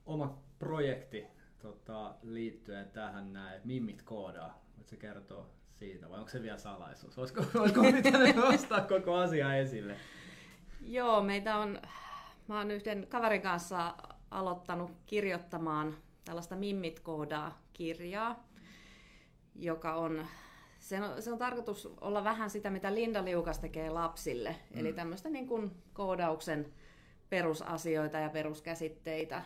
oma 0.07 0.43
projekti 0.59 1.27
tota, 1.59 2.15
liittyen 2.23 2.91
tähän 2.91 3.33
näin, 3.33 3.61
mimmit 3.65 4.03
koodaa. 4.03 4.63
Voitko 4.77 4.97
kertoa 4.97 5.47
siitä 5.79 6.11
vai 6.11 6.19
onko 6.19 6.31
se 6.31 6.43
vielä 6.43 6.59
salaisuus? 6.59 7.19
Olisiko, 7.19 7.45
olisiko 7.61 7.83
pitänyt 7.83 8.37
nostaa 8.37 8.81
koko 8.81 9.15
asia 9.15 9.57
esille? 9.57 9.97
Joo, 10.81 11.23
meitä 11.23 11.57
on, 11.57 11.83
mä 12.49 12.59
oon 12.59 12.71
yhden 12.71 13.07
kaverin 13.07 13.43
kanssa 13.43 13.95
aloittanut 14.31 14.91
kirjoittamaan 15.07 15.97
tällaista 16.25 16.57
Mimmit 16.57 17.01
koodaa 17.01 17.63
kirjaa, 17.73 18.49
joka 19.55 19.95
on 19.95 20.27
se 20.89 21.01
on, 21.03 21.23
se 21.23 21.33
on 21.33 21.39
tarkoitus 21.39 21.89
olla 22.01 22.25
vähän 22.25 22.51
sitä, 22.51 22.71
mitä 22.71 22.95
Linda 22.95 23.25
Liukas 23.25 23.59
tekee 23.59 23.91
lapsille. 23.91 24.57
Mm. 24.75 24.81
Eli 24.81 24.93
tämmöistä 24.93 25.31
niin 25.31 25.47
kuin 25.47 25.71
koodauksen 25.93 26.67
perusasioita 27.31 28.19
ja 28.19 28.31
peruskäsitteitä 28.31 29.43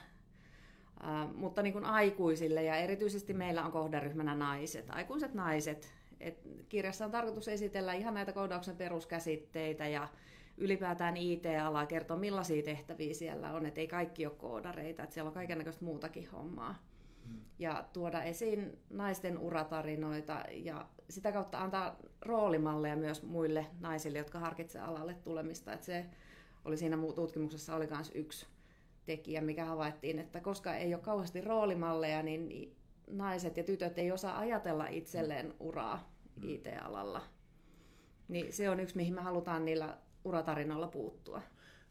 Uh, 1.02 1.34
mutta 1.34 1.62
niin 1.62 1.72
kuin 1.72 1.84
aikuisille 1.84 2.62
ja 2.62 2.76
erityisesti 2.76 3.34
meillä 3.34 3.64
on 3.64 3.72
kohderyhmänä 3.72 4.34
naiset, 4.34 4.90
aikuiset 4.90 5.34
naiset. 5.34 5.92
Et 6.20 6.38
kirjassa 6.68 7.04
on 7.04 7.10
tarkoitus 7.10 7.48
esitellä 7.48 7.94
ihan 7.94 8.14
näitä 8.14 8.32
koodauksen 8.32 8.76
peruskäsitteitä 8.76 9.88
ja 9.88 10.08
ylipäätään 10.56 11.16
IT-alaa, 11.16 11.86
kertoa 11.86 12.16
millaisia 12.16 12.62
tehtäviä 12.62 13.14
siellä 13.14 13.52
on, 13.52 13.66
että 13.66 13.80
ei 13.80 13.88
kaikki 13.88 14.26
ole 14.26 14.34
koodareita, 14.34 15.02
että 15.02 15.14
siellä 15.14 15.28
on 15.28 15.34
kaikenlaista 15.34 15.84
muutakin 15.84 16.30
hommaa. 16.30 16.74
Ja 17.58 17.84
tuoda 17.92 18.22
esiin 18.22 18.78
naisten 18.90 19.38
uratarinoita 19.38 20.44
ja 20.50 20.88
sitä 21.10 21.32
kautta 21.32 21.58
antaa 21.58 21.96
roolimalleja 22.20 22.96
myös 22.96 23.22
muille 23.22 23.66
naisille, 23.80 24.18
jotka 24.18 24.38
harkitsevat 24.38 24.88
alalle 24.88 25.14
tulemista. 25.14 25.72
Että 25.72 25.86
se 25.86 26.06
oli 26.64 26.76
siinä 26.76 26.98
tutkimuksessa 27.14 27.74
oli 27.74 27.86
myös 27.86 28.10
yksi 28.14 28.46
tekijä, 29.04 29.40
mikä 29.40 29.64
havaittiin, 29.64 30.18
että 30.18 30.40
koska 30.40 30.74
ei 30.74 30.94
ole 30.94 31.02
kauheasti 31.02 31.40
roolimalleja, 31.40 32.22
niin 32.22 32.76
naiset 33.10 33.56
ja 33.56 33.64
tytöt 33.64 33.98
ei 33.98 34.12
osaa 34.12 34.38
ajatella 34.38 34.86
itselleen 34.86 35.54
uraa 35.60 36.14
mm. 36.36 36.48
IT-alalla. 36.48 37.22
Niin 38.28 38.52
se 38.52 38.70
on 38.70 38.80
yksi, 38.80 38.96
mihin 38.96 39.14
me 39.14 39.20
halutaan 39.20 39.64
niillä 39.64 39.98
uratarinoilla 40.24 40.88
puuttua. 40.88 41.42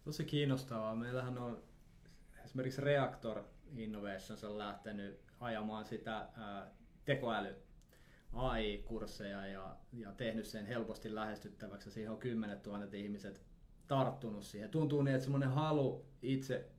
Tosi 0.04 0.24
kiinnostavaa. 0.26 0.96
Meillähän 0.96 1.38
on 1.38 1.64
esimerkiksi 2.46 2.82
Reactor 2.82 3.44
Innovations 3.76 4.44
on 4.44 4.58
lähtenyt 4.58 5.20
ajamaan 5.40 5.86
sitä 5.86 6.28
ää, 6.38 6.72
tekoäly 7.06 7.56
AI-kursseja 8.34 9.48
ja, 9.48 9.76
ja 9.94 10.12
tehnyt 10.12 10.46
sen 10.46 10.66
helposti 10.66 11.16
lähestyttäväksi. 11.16 11.92
Siihen 11.92 12.12
on 12.12 12.18
kymmenet 12.18 12.62
tuhannet 12.62 12.94
ihmiset 12.94 13.42
tarttunut 13.88 14.44
siihen. 14.44 14.70
Tuntuu 14.70 15.02
niin, 15.02 15.16
että 15.16 15.24
semmoinen 15.24 15.50
halu 15.50 16.06
itse 16.22 16.70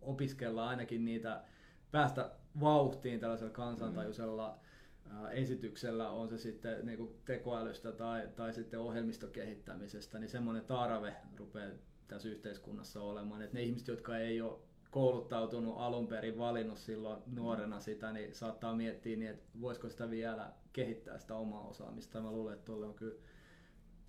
opiskella 0.00 0.68
ainakin 0.68 1.04
niitä, 1.04 1.44
päästä 1.90 2.30
vauhtiin 2.60 3.20
tällaisella 3.20 3.52
kansantajuisella 3.52 4.58
mm. 5.04 5.26
esityksellä, 5.30 6.10
on 6.10 6.28
se 6.28 6.38
sitten 6.38 6.86
niin 6.86 6.98
kuin 6.98 7.14
tekoälystä 7.24 7.92
tai, 7.92 8.28
tai 8.36 8.52
sitten 8.52 8.80
ohjelmistokehittämisestä, 8.80 10.18
niin 10.18 10.28
semmoinen 10.28 10.64
tarve 10.64 11.16
rupeaa 11.36 11.70
tässä 12.08 12.28
yhteiskunnassa 12.28 13.02
olemaan, 13.02 13.42
että 13.42 13.56
ne 13.56 13.62
ihmiset, 13.62 13.88
jotka 13.88 14.18
ei 14.18 14.40
ole 14.40 14.58
kouluttautunut 14.90 15.74
alun 15.78 16.06
perin 16.06 16.38
valinnut 16.38 16.78
silloin 16.78 17.22
nuorena 17.26 17.80
sitä, 17.80 18.12
niin 18.12 18.34
saattaa 18.34 18.76
miettiä, 18.76 19.16
niin, 19.16 19.30
että 19.30 19.46
voisiko 19.60 19.88
sitä 19.88 20.10
vielä 20.10 20.52
kehittää 20.72 21.18
sitä 21.18 21.34
omaa 21.34 21.66
osaamista. 21.66 22.20
Mä 22.20 22.32
luulen, 22.32 22.54
että 22.54 22.64
tuolla 22.64 22.86
on 22.86 22.94
kyllä, 22.94 23.20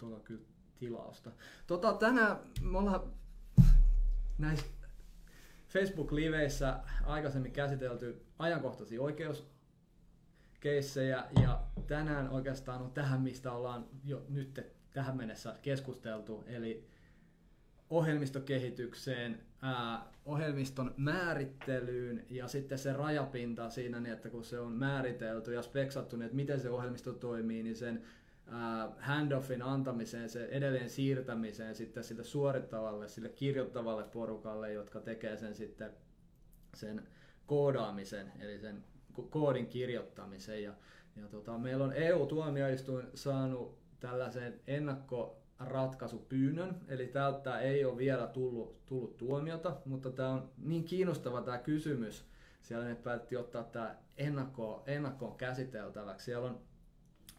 on 0.01 0.21
kyllä 0.21 0.41
tilausta. 0.79 1.31
Tota, 1.67 1.93
tänään 1.93 2.37
me 2.61 2.77
ollaan 2.77 3.13
näissä 4.37 4.65
Facebook-liveissä 5.67 6.79
aikaisemmin 7.03 7.51
käsitelty 7.51 8.25
ajankohtaisia 8.39 9.01
oikeuskeissejä 9.01 11.25
ja 11.41 11.63
tänään 11.87 12.29
oikeastaan 12.29 12.81
on 12.81 12.91
tähän, 12.91 13.21
mistä 13.21 13.51
ollaan 13.51 13.85
jo 14.03 14.25
nyt 14.29 14.59
tähän 14.93 15.17
mennessä 15.17 15.55
keskusteltu, 15.61 16.43
eli 16.47 16.87
ohjelmistokehitykseen, 17.91 19.39
ää, 19.61 20.11
ohjelmiston 20.25 20.93
määrittelyyn 20.97 22.25
ja 22.29 22.47
sitten 22.47 22.77
se 22.77 22.93
rajapinta 22.93 23.69
siinä, 23.69 23.99
niin 23.99 24.13
että 24.13 24.29
kun 24.29 24.43
se 24.43 24.59
on 24.59 24.71
määritelty 24.71 25.53
ja 25.53 25.61
speksattu, 25.61 26.15
niin 26.15 26.25
että 26.25 26.35
miten 26.35 26.59
se 26.59 26.69
ohjelmisto 26.69 27.13
toimii, 27.13 27.63
niin 27.63 27.75
sen 27.75 28.03
handoffin 28.99 29.61
antamiseen, 29.61 30.29
se 30.29 30.45
edelleen 30.45 30.89
siirtämiseen 30.89 31.75
sitten 31.75 32.03
sille 32.03 32.23
suorittavalle, 32.23 33.07
sille 33.07 33.29
kirjoittavalle 33.29 34.03
porukalle, 34.03 34.73
jotka 34.73 34.99
tekee 34.99 35.37
sen 35.37 35.55
sitten 35.55 35.91
sen 36.73 37.07
koodaamisen, 37.45 38.31
eli 38.39 38.59
sen 38.59 38.83
koodin 39.29 39.67
kirjoittamisen. 39.67 40.63
Ja, 40.63 40.73
ja 41.15 41.27
tota, 41.27 41.57
meillä 41.57 41.83
on 41.83 41.93
EU-tuomioistuin 41.93 43.07
saanut 43.13 43.77
tällaisen 43.99 44.59
ennakkoratkaisupyynnön, 45.61 46.75
eli 46.87 47.07
tältä 47.07 47.59
ei 47.59 47.85
ole 47.85 47.97
vielä 47.97 48.27
tullut, 48.27 48.85
tullut 48.85 49.17
tuomiota, 49.17 49.77
mutta 49.85 50.11
tämä 50.11 50.29
on 50.29 50.49
niin 50.57 50.83
kiinnostava 50.83 51.41
tämä 51.41 51.57
kysymys, 51.57 52.25
siellä 52.61 52.85
ne 52.85 52.95
päätti 52.95 53.37
ottaa 53.37 53.63
tämä 53.63 53.95
ennakkoon, 54.17 54.83
ennakkoon 54.85 55.37
käsiteltäväksi. 55.37 56.25
Siellä 56.25 56.49
on 56.49 56.59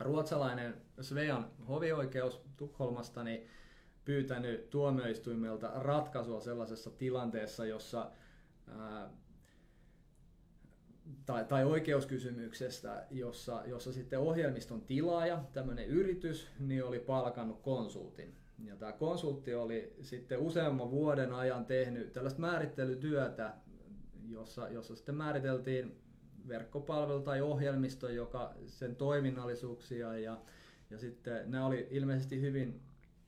ruotsalainen 0.00 0.74
Svean 1.00 1.50
hovioikeus 1.68 2.42
Tukholmasta 2.56 3.24
niin 3.24 3.46
pyytänyt 4.04 4.70
tuomioistuimelta 4.70 5.70
ratkaisua 5.74 6.40
sellaisessa 6.40 6.90
tilanteessa, 6.90 7.66
jossa 7.66 8.10
ää, 8.78 9.10
tai, 11.26 11.44
tai 11.44 11.64
oikeuskysymyksestä, 11.64 13.06
jossa, 13.10 13.62
jossa 13.66 13.92
sitten 13.92 14.18
ohjelmiston 14.18 14.80
tilaaja, 14.80 15.44
tämmöinen 15.52 15.86
yritys, 15.86 16.48
niin 16.58 16.84
oli 16.84 16.98
palkannut 16.98 17.60
konsultin. 17.62 18.34
Ja 18.64 18.76
tämä 18.76 18.92
konsultti 18.92 19.54
oli 19.54 19.96
sitten 20.02 20.38
useamman 20.38 20.90
vuoden 20.90 21.32
ajan 21.32 21.66
tehnyt 21.66 22.12
tällaista 22.12 22.40
määrittelytyötä, 22.40 23.54
jossa, 24.28 24.68
jossa 24.68 24.96
sitten 24.96 25.14
määriteltiin 25.14 26.02
verkkopalvelu 26.48 27.20
tai 27.20 27.40
ohjelmisto, 27.40 28.08
joka 28.08 28.54
sen 28.66 28.96
toiminnallisuuksia 28.96 30.18
ja, 30.18 30.40
ja 30.90 30.98
sitten 30.98 31.50
nämä 31.50 31.66
oli 31.66 31.88
ilmeisesti 31.90 32.40
hyvin 32.40 32.80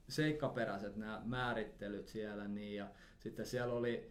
seikkaperäiset 0.09 0.97
nämä 0.97 1.23
määrittelyt 1.25 2.09
siellä 2.09 2.49
niin 2.49 2.76
ja 2.76 2.88
sitten 3.19 3.47
siellä 3.47 3.75
oli, 3.75 4.11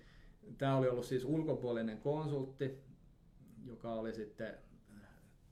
tämä 0.58 0.78
oli 0.78 0.90
ollut 0.90 1.06
siis 1.06 1.26
ulkopuolinen 1.26 1.98
konsultti, 1.98 2.80
joka 3.68 3.94
oli 3.94 4.14
sitten 4.14 4.58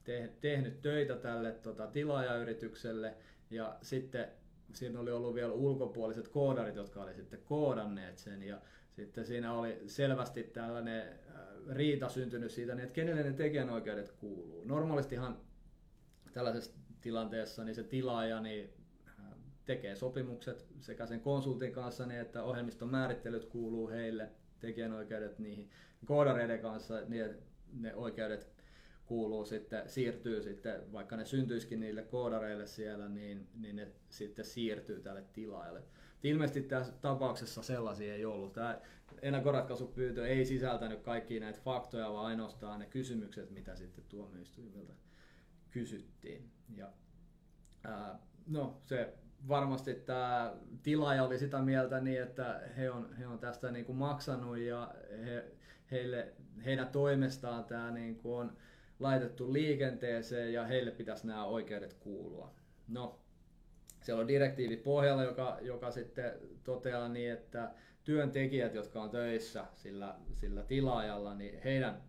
te, 0.03 0.31
tehnyt 0.41 0.81
töitä 0.81 1.15
tälle 1.15 1.51
tota, 1.51 1.87
tilaajayritykselle 1.87 3.15
ja 3.49 3.77
sitten 3.81 4.27
siinä 4.73 4.99
oli 4.99 5.11
ollut 5.11 5.35
vielä 5.35 5.53
ulkopuoliset 5.53 6.27
koodarit, 6.27 6.75
jotka 6.75 7.03
oli 7.03 7.13
sitten 7.13 7.39
koodanneet 7.45 8.17
sen 8.17 8.43
ja 8.43 8.61
sitten 8.91 9.25
siinä 9.25 9.53
oli 9.53 9.81
selvästi 9.87 10.43
tällainen 10.43 11.19
riita 11.69 12.09
syntynyt 12.09 12.51
siitä, 12.51 12.75
niin 12.75 12.83
että 12.83 12.93
kenelle 12.93 13.23
ne 13.23 13.33
tekijänoikeudet 13.33 14.11
kuuluu. 14.11 14.63
Normaalistihan 14.65 15.37
tällaisessa 16.33 16.71
tilanteessa 17.01 17.63
niin 17.63 17.75
se 17.75 17.83
tilaaja 17.83 18.41
niin 18.41 18.73
tekee 19.65 19.95
sopimukset 19.95 20.67
sekä 20.79 21.05
sen 21.05 21.21
konsultin 21.21 21.71
kanssa, 21.71 22.05
niin 22.05 22.19
että 22.19 22.43
ohjelmiston 22.43 22.89
määrittelyt 22.89 23.45
kuuluu 23.45 23.89
heille, 23.89 24.29
tekijänoikeudet 24.59 25.39
niihin 25.39 25.69
koodareiden 26.05 26.59
kanssa, 26.59 27.01
niin 27.07 27.35
ne 27.73 27.95
oikeudet 27.95 28.51
kuuluu 29.05 29.45
sitten, 29.45 29.89
siirtyy 29.89 30.41
sitten, 30.41 30.91
vaikka 30.91 31.15
ne 31.15 31.25
syntyisikin 31.25 31.79
niille 31.79 32.01
koodareille 32.01 32.67
siellä, 32.67 33.09
niin, 33.09 33.47
niin 33.55 33.75
ne 33.75 33.87
sitten 34.09 34.45
siirtyy 34.45 34.99
tälle 34.99 35.23
tilaajalle. 35.33 35.83
Ilmeisesti 36.23 36.61
tässä 36.61 36.93
tapauksessa 37.01 37.63
sellaisia 37.63 38.13
ei 38.13 38.25
ollut. 38.25 38.53
Tämä 38.53 38.81
ennakkoratkaisupyyntö 39.21 40.27
ei 40.27 40.45
sisältänyt 40.45 41.01
kaikkia 41.01 41.39
näitä 41.39 41.59
faktoja, 41.59 42.13
vaan 42.13 42.25
ainoastaan 42.25 42.79
ne 42.79 42.85
kysymykset, 42.85 43.51
mitä 43.51 43.75
sitten 43.75 44.03
tuomioistuimilta 44.09 44.93
kysyttiin. 45.71 46.51
Ja, 46.75 46.91
ää, 47.83 48.19
no, 48.47 48.81
se 48.85 49.13
varmasti 49.47 49.93
tämä 49.93 50.55
tilaaja 50.83 51.23
oli 51.23 51.39
sitä 51.39 51.61
mieltä 51.61 51.99
niin, 51.99 52.21
että 52.21 52.61
he 52.77 52.91
on, 52.91 53.13
he 53.13 53.27
on 53.27 53.39
tästä 53.39 53.71
niin 53.71 53.85
kuin 53.85 53.97
maksanut 53.97 54.57
ja 54.57 54.95
he, 55.25 55.51
heille, 55.91 56.33
heidän 56.65 56.87
toimestaan 56.87 57.63
tämä 57.63 57.91
niin 57.91 58.15
kuin 58.15 58.35
on 58.35 58.57
laitettu 58.99 59.53
liikenteeseen 59.53 60.53
ja 60.53 60.65
heille 60.65 60.91
pitäisi 60.91 61.27
nämä 61.27 61.45
oikeudet 61.45 61.93
kuulua. 61.93 62.51
No, 62.87 63.19
siellä 64.01 64.21
on 64.21 64.27
direktiivi 64.27 64.77
pohjalla, 64.77 65.23
joka, 65.23 65.57
joka 65.61 65.91
sitten 65.91 66.33
toteaa 66.63 67.09
niin, 67.09 67.31
että 67.31 67.71
työntekijät, 68.03 68.73
jotka 68.73 69.01
on 69.01 69.09
töissä 69.09 69.65
sillä, 69.75 70.15
sillä 70.33 70.63
tilaajalla, 70.63 71.33
niin 71.33 71.61
heidän 71.63 72.01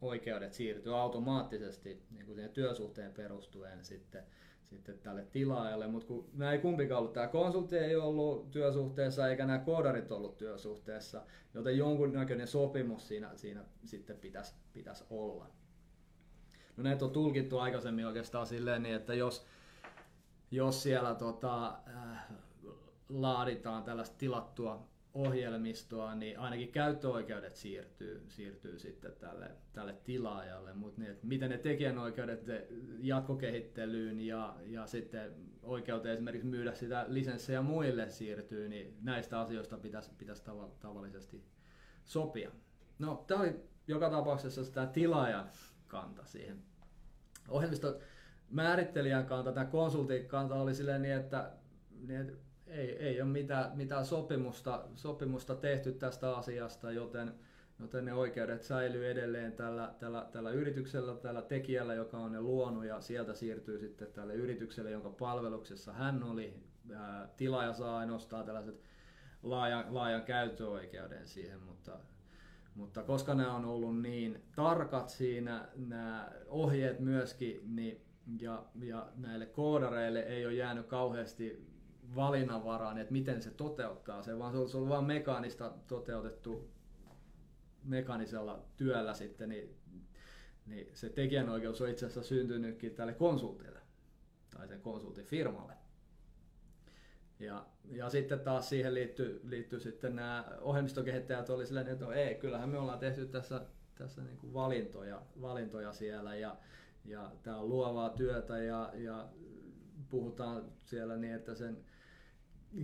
oikeudet 0.00 0.52
siirtyy 0.52 0.98
automaattisesti 0.98 2.02
niin 2.10 2.26
kuin 2.26 2.50
työsuhteen 2.50 3.12
perustuen 3.12 3.84
sitten, 3.84 4.24
sitten 4.66 4.98
tälle 4.98 5.24
tilaajalle, 5.32 5.86
mutta 5.86 6.06
kun 6.06 6.30
nämä 6.34 6.52
ei 6.52 6.58
kumpikaan 6.58 6.98
ollut, 6.98 7.12
tämä 7.12 7.26
konsultti 7.26 7.76
ei 7.76 7.96
ollut 7.96 8.50
työsuhteessa 8.50 9.28
eikä 9.28 9.46
nämä 9.46 9.58
koodarit 9.58 10.12
ollut 10.12 10.38
työsuhteessa, 10.38 11.22
joten 11.54 11.78
jonkunnäköinen 11.78 12.46
sopimus 12.46 13.08
siinä, 13.08 13.30
siinä 13.36 13.64
sitten 13.84 14.16
pitäisi, 14.16 14.54
pitäisi 14.72 15.04
olla. 15.10 15.46
No 16.76 16.82
näitä 16.82 17.04
on 17.04 17.10
tulkittu 17.10 17.58
aikaisemmin 17.58 18.06
oikeastaan 18.06 18.46
silleen, 18.46 18.82
niin 18.82 18.94
että 18.94 19.14
jos, 19.14 19.46
jos 20.50 20.82
siellä 20.82 21.14
tota, 21.14 21.78
äh, 21.88 22.26
laaditaan 23.08 23.82
tällaista 23.84 24.16
tilattua 24.18 24.88
ohjelmistoa, 25.16 26.14
niin 26.14 26.38
ainakin 26.38 26.72
käyttöoikeudet 26.72 27.56
siirtyy, 27.56 28.24
siirtyy 28.28 28.78
sitten 28.78 29.12
tälle, 29.20 29.50
tälle 29.72 29.94
tilaajalle, 30.04 30.74
mutta 30.74 31.00
niin, 31.00 31.18
miten 31.22 31.50
ne 31.50 31.58
tekijänoikeudet 31.58 32.40
jatkokehittelyyn 32.98 34.20
ja, 34.20 34.56
ja 34.66 34.86
sitten 34.86 35.34
oikeuteen 35.62 36.14
esimerkiksi 36.14 36.46
myydä 36.48 36.74
sitä 36.74 37.04
lisenssejä 37.08 37.62
muille 37.62 38.10
siirtyy, 38.10 38.68
niin 38.68 38.96
näistä 39.02 39.40
asioista 39.40 39.78
pitäisi, 39.78 40.10
pitäisi 40.18 40.44
tavallisesti 40.80 41.44
sopia. 42.04 42.50
No, 42.98 43.24
tämä 43.26 43.40
oli 43.40 43.60
joka 43.86 44.10
tapauksessa 44.10 44.72
tämä 44.72 44.86
tilaajan 44.86 45.48
kanta 45.86 46.24
siihen. 46.24 46.62
Ohjelmisto 47.48 48.00
määrittelijän 48.50 49.26
kanta, 49.26 49.52
tämä 49.52 49.66
konsultin 49.66 50.26
kanta 50.26 50.54
oli 50.54 50.74
silleen 50.74 51.02
niin, 51.02 51.14
että, 51.14 51.52
niin, 52.06 52.20
että 52.20 52.45
ei, 52.66 52.96
ei 52.96 53.22
ole 53.22 53.30
mitään, 53.30 53.76
mitään 53.76 54.04
sopimusta, 54.04 54.84
sopimusta 54.94 55.54
tehty 55.54 55.92
tästä 55.92 56.36
asiasta, 56.36 56.92
joten, 56.92 57.34
joten 57.80 58.04
ne 58.04 58.14
oikeudet 58.14 58.62
säilyy 58.62 59.10
edelleen 59.10 59.52
tällä, 59.52 59.94
tällä, 59.98 60.26
tällä 60.32 60.50
yrityksellä, 60.50 61.14
tällä 61.14 61.42
tekijällä, 61.42 61.94
joka 61.94 62.18
on 62.18 62.32
ne 62.32 62.40
luonut, 62.40 62.84
ja 62.84 63.00
sieltä 63.00 63.34
siirtyy 63.34 63.78
sitten 63.78 64.12
tälle 64.12 64.34
yritykselle, 64.34 64.90
jonka 64.90 65.10
palveluksessa 65.10 65.92
hän 65.92 66.22
oli. 66.22 66.54
Ää, 66.94 67.28
tilaaja 67.36 67.72
saa 67.72 67.98
ainoastaan 67.98 68.46
tällaiset 68.46 68.82
laajan, 69.42 69.94
laajan 69.94 70.22
käyttöoikeuden 70.22 71.26
siihen, 71.26 71.60
mutta, 71.62 71.98
mutta 72.74 73.02
koska 73.02 73.34
nämä 73.34 73.54
on 73.54 73.64
ollut 73.64 74.00
niin 74.00 74.42
tarkat 74.56 75.08
siinä, 75.08 75.68
nämä 75.76 76.32
ohjeet 76.48 77.00
myöskin, 77.00 77.76
niin 77.76 78.00
ja, 78.40 78.64
ja 78.82 79.06
näille 79.16 79.46
koodareille 79.46 80.20
ei 80.20 80.46
ole 80.46 80.54
jäänyt 80.54 80.86
kauheasti 80.86 81.75
valinnanvaraan, 82.14 82.98
että 82.98 83.12
miten 83.12 83.42
se 83.42 83.50
toteuttaa 83.50 84.22
se, 84.22 84.38
vaan 84.38 84.52
se 84.52 84.58
on 84.58 84.68
ollut 84.74 84.88
vain 84.88 85.04
mekaanista 85.04 85.72
toteutettu 85.86 86.70
mekaanisella 87.84 88.64
työllä 88.76 89.14
sitten, 89.14 89.48
niin, 89.48 89.76
niin 90.66 90.90
se 90.94 91.08
tekijänoikeus 91.08 91.80
on 91.80 91.88
itse 91.88 92.06
asiassa 92.06 92.28
syntynytkin 92.28 92.94
tälle 92.94 93.12
konsultille 93.12 93.80
tai 94.50 94.68
sen 94.68 94.80
konsultifirmalle. 94.80 95.72
Ja, 97.38 97.66
ja 97.84 98.10
sitten 98.10 98.40
taas 98.40 98.68
siihen 98.68 98.94
liittyy, 98.94 99.40
liittyy 99.44 99.80
sitten 99.80 100.16
nämä 100.16 100.44
ohjelmistokehittäjät 100.60 101.50
oli 101.50 101.66
silleen, 101.66 101.88
että 101.88 102.04
no 102.04 102.12
ei, 102.12 102.34
kyllähän 102.34 102.68
me 102.68 102.78
ollaan 102.78 102.98
tehty 102.98 103.26
tässä, 103.26 103.60
tässä 103.94 104.22
niin 104.22 104.36
kuin 104.36 104.54
valintoja, 104.54 105.22
valintoja 105.40 105.92
siellä 105.92 106.34
ja, 106.34 106.56
ja 107.04 107.32
tämä 107.42 107.58
on 107.58 107.68
luovaa 107.68 108.10
työtä 108.10 108.58
ja, 108.58 108.92
ja 108.94 109.28
puhutaan 110.10 110.64
siellä 110.84 111.16
niin, 111.16 111.34
että 111.34 111.54
sen 111.54 111.84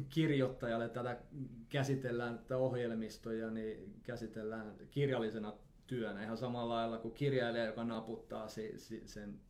kirjoittajalle 0.08 0.88
tätä 0.88 1.20
käsitellään, 1.68 2.38
tätä 2.38 2.56
ohjelmistoja, 2.56 3.50
niin 3.50 4.00
käsitellään 4.02 4.74
kirjallisena 4.90 5.54
työnä 5.86 6.22
ihan 6.22 6.36
samalla 6.36 6.74
lailla 6.74 6.98
kuin 6.98 7.14
kirjailija, 7.14 7.64
joka 7.66 7.84
naputtaa 7.84 8.48
sen 9.04 9.40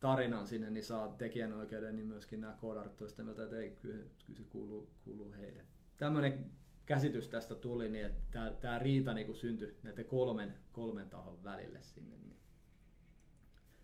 tarinan 0.00 0.46
sinne, 0.46 0.70
niin 0.70 0.84
saa 0.84 1.08
tekijänoikeuden, 1.08 1.96
niin 1.96 2.06
myöskin 2.06 2.40
nämä 2.40 2.56
koodarit 2.60 2.92
sitä 3.06 3.22
mieltä, 3.22 3.44
että 3.44 3.56
ei, 3.56 3.70
kyllä, 3.70 4.04
kyllä 4.26 4.38
se 4.38 4.44
kuuluu, 4.48 4.90
kuuluu 5.04 5.32
heille. 5.32 5.62
Tämmöinen 5.96 6.50
käsitys 6.86 7.28
tästä 7.28 7.54
tuli, 7.54 7.88
niin 7.88 8.06
että 8.06 8.22
tämä, 8.30 8.50
tämä 8.50 8.78
riita 8.78 9.14
niin 9.14 9.26
kuin 9.26 9.36
syntyi 9.36 9.76
näiden 9.82 10.04
kolmen, 10.04 10.54
kolmen 10.72 11.10
tahon 11.10 11.44
välille 11.44 11.82
sinne. 11.82 12.16
Niin, 12.16 12.36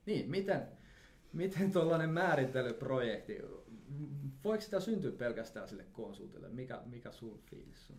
niin 0.07 0.31
miten, 0.31 0.63
miten 1.33 1.73
tuollainen 1.73 2.11
määrittelyprojekti, 2.11 3.39
voiko 4.45 4.61
sitä 4.61 4.81
syntyä 4.81 5.13
pelkästään 5.13 5.69
sille 5.69 5.85
konsultille? 5.93 6.49
Mikä, 6.49 6.83
mikä 6.87 7.13
sun 7.13 7.41
fiilis 7.51 7.91
on? 7.91 7.97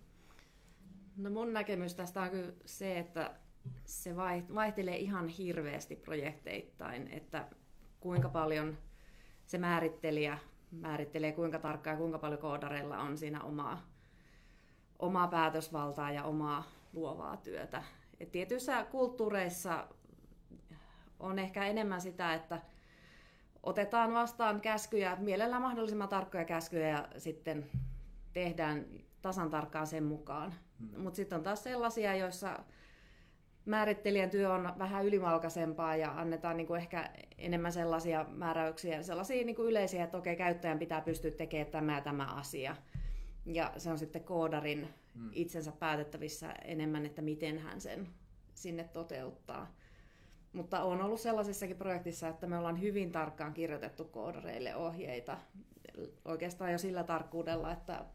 No 1.17 1.29
mun 1.29 1.53
näkemys 1.53 1.95
tästä 1.95 2.21
on 2.21 2.29
kyllä 2.29 2.53
se, 2.65 2.99
että 2.99 3.35
se 3.85 4.15
vaihtelee 4.55 4.97
ihan 4.97 5.27
hirveästi 5.27 5.95
projekteittain, 5.95 7.07
että 7.07 7.47
kuinka 7.99 8.29
paljon 8.29 8.77
se 9.45 9.57
määrittelijä 9.57 10.37
määrittelee, 10.71 11.31
kuinka 11.31 11.59
tarkkaan 11.59 11.93
ja 11.93 11.97
kuinka 11.97 12.19
paljon 12.19 12.39
koodareilla 12.39 12.97
on 12.97 13.17
siinä 13.17 13.43
omaa, 13.43 13.89
omaa 14.99 15.27
päätösvaltaa 15.27 16.11
ja 16.11 16.23
omaa 16.23 16.63
luovaa 16.93 17.37
työtä. 17.37 17.83
Et 18.19 18.31
tietyissä 18.31 18.83
kulttuureissa 18.83 19.87
on 21.19 21.39
ehkä 21.39 21.65
enemmän 21.65 22.01
sitä, 22.01 22.33
että 22.33 22.61
otetaan 23.63 24.13
vastaan 24.13 24.61
käskyjä, 24.61 25.17
mielellään 25.19 25.61
mahdollisimman 25.61 26.09
tarkkoja 26.09 26.45
käskyjä 26.45 26.89
ja 26.89 27.07
sitten 27.17 27.69
tehdään 28.33 28.85
tasan 29.21 29.49
tarkkaan 29.49 29.87
sen 29.87 30.03
mukaan. 30.03 30.53
Hmm. 30.79 31.01
Mutta 31.01 31.15
sitten 31.15 31.37
on 31.37 31.43
taas 31.43 31.63
sellaisia, 31.63 32.15
joissa 32.15 32.59
määrittelijän 33.65 34.29
työ 34.29 34.53
on 34.53 34.73
vähän 34.79 35.05
ylimalkaisempaa 35.05 35.95
ja 35.95 36.11
annetaan 36.11 36.57
niinku 36.57 36.73
ehkä 36.73 37.09
enemmän 37.37 37.71
sellaisia 37.71 38.25
määräyksiä, 38.29 39.03
sellaisia 39.03 39.45
niinku 39.45 39.63
yleisiä, 39.63 40.03
että 40.03 40.17
okei, 40.17 40.35
käyttäjän 40.35 40.79
pitää 40.79 41.01
pystyä 41.01 41.31
tekemään 41.31 41.71
tämä 41.71 41.95
ja 41.95 42.01
tämä 42.01 42.25
asia. 42.25 42.75
Ja 43.45 43.73
se 43.77 43.91
on 43.91 43.97
sitten 43.97 44.23
koodarin 44.23 44.87
hmm. 45.15 45.29
itsensä 45.33 45.71
päätettävissä 45.71 46.53
enemmän, 46.65 47.05
että 47.05 47.21
miten 47.21 47.59
hän 47.59 47.81
sen 47.81 48.07
sinne 48.53 48.83
toteuttaa. 48.83 49.73
Mutta 50.53 50.83
on 50.83 51.01
ollut 51.01 51.19
sellaisessakin 51.19 51.77
projektissa, 51.77 52.27
että 52.27 52.47
me 52.47 52.57
ollaan 52.57 52.81
hyvin 52.81 53.11
tarkkaan 53.11 53.53
kirjoitettu 53.53 54.05
koodareille 54.05 54.75
ohjeita. 54.75 55.37
Oikeastaan 56.25 56.71
jo 56.71 56.77
sillä 56.77 57.03
tarkkuudella, 57.03 57.71
että 57.71 58.05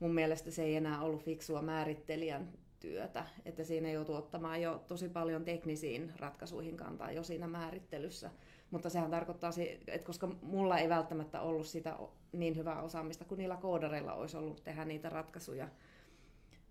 mun 0.00 0.14
mielestä 0.14 0.50
se 0.50 0.62
ei 0.62 0.76
enää 0.76 1.02
ollut 1.02 1.24
fiksua 1.24 1.62
määrittelijän 1.62 2.48
työtä, 2.80 3.24
että 3.44 3.64
siinä 3.64 3.90
joutuu 3.90 4.14
ottamaan 4.14 4.62
jo 4.62 4.84
tosi 4.88 5.08
paljon 5.08 5.44
teknisiin 5.44 6.12
ratkaisuihin 6.16 6.76
kantaa 6.76 7.12
jo 7.12 7.22
siinä 7.22 7.46
määrittelyssä. 7.46 8.30
Mutta 8.70 8.90
sehän 8.90 9.10
tarkoittaa, 9.10 9.50
että 9.86 10.06
koska 10.06 10.26
mulla 10.42 10.78
ei 10.78 10.88
välttämättä 10.88 11.40
ollut 11.40 11.66
sitä 11.66 11.96
niin 12.32 12.56
hyvää 12.56 12.82
osaamista 12.82 13.24
kuin 13.24 13.38
niillä 13.38 13.56
koodareilla 13.56 14.14
olisi 14.14 14.36
ollut 14.36 14.64
tehdä 14.64 14.84
niitä 14.84 15.08
ratkaisuja, 15.08 15.68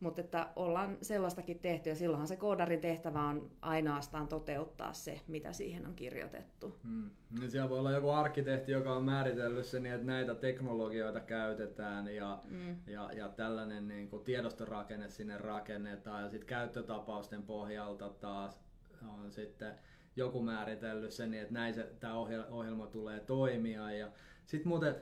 mutta 0.01 0.21
että 0.21 0.47
ollaan 0.55 0.97
sellaistakin 1.01 1.59
tehty 1.59 1.89
ja 1.89 1.95
silloinhan 1.95 2.27
se 2.27 2.35
koodarin 2.35 2.81
tehtävä 2.81 3.21
on 3.21 3.51
ainoastaan 3.61 4.27
toteuttaa 4.27 4.93
se, 4.93 5.21
mitä 5.27 5.53
siihen 5.53 5.87
on 5.87 5.95
kirjoitettu. 5.95 6.79
Hmm. 6.83 7.09
Niin 7.39 7.51
siellä 7.51 7.69
voi 7.69 7.79
olla 7.79 7.91
joku 7.91 8.09
arkkitehti, 8.09 8.71
joka 8.71 8.93
on 8.93 9.03
määritellyt 9.03 9.65
sen 9.65 9.83
niin, 9.83 9.95
että 9.95 10.07
näitä 10.07 10.35
teknologioita 10.35 11.19
käytetään 11.19 12.15
ja, 12.15 12.39
hmm. 12.49 12.75
ja, 12.87 13.09
ja 13.13 13.29
tällainen 13.29 13.87
niin 13.87 14.09
kuin 14.09 14.23
tiedostorakenne 14.23 15.09
sinne 15.09 15.37
rakennetaan 15.37 16.23
ja 16.23 16.29
sitten 16.29 16.47
käyttötapausten 16.47 17.43
pohjalta 17.43 18.09
taas 18.09 18.59
on 19.07 19.31
sitten 19.31 19.75
joku 20.15 20.41
määritellyt 20.41 21.11
sen 21.11 21.31
niin, 21.31 21.43
että 21.43 21.53
näin 21.53 21.73
se, 21.73 21.83
tämä 21.99 22.15
ohjelma 22.49 22.87
tulee 22.87 23.19
toimia 23.19 23.91
ja 23.91 24.11
sitten 24.45 24.67
muuten 24.67 24.95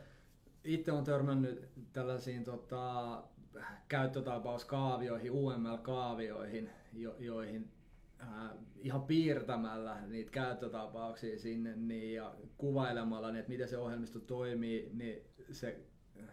itse 0.64 0.92
on 0.92 1.04
törmännyt 1.04 1.70
tällaisiin 1.94 2.44
tota, 2.44 3.24
käyttötapauskaavioihin, 3.88 5.32
UML-kaavioihin, 5.32 6.70
jo, 6.94 7.16
joihin 7.20 7.72
äh, 8.22 8.52
ihan 8.78 9.04
piirtämällä 9.04 10.08
niitä 10.08 10.32
käyttötapauksia 10.32 11.40
sinne 11.40 11.76
niin, 11.76 12.14
ja 12.14 12.36
kuvailemalla, 12.58 13.32
niin, 13.32 13.40
että 13.40 13.52
miten 13.52 13.68
se 13.68 13.78
ohjelmisto 13.78 14.20
toimii, 14.20 14.90
niin 14.94 15.22
se 15.52 15.80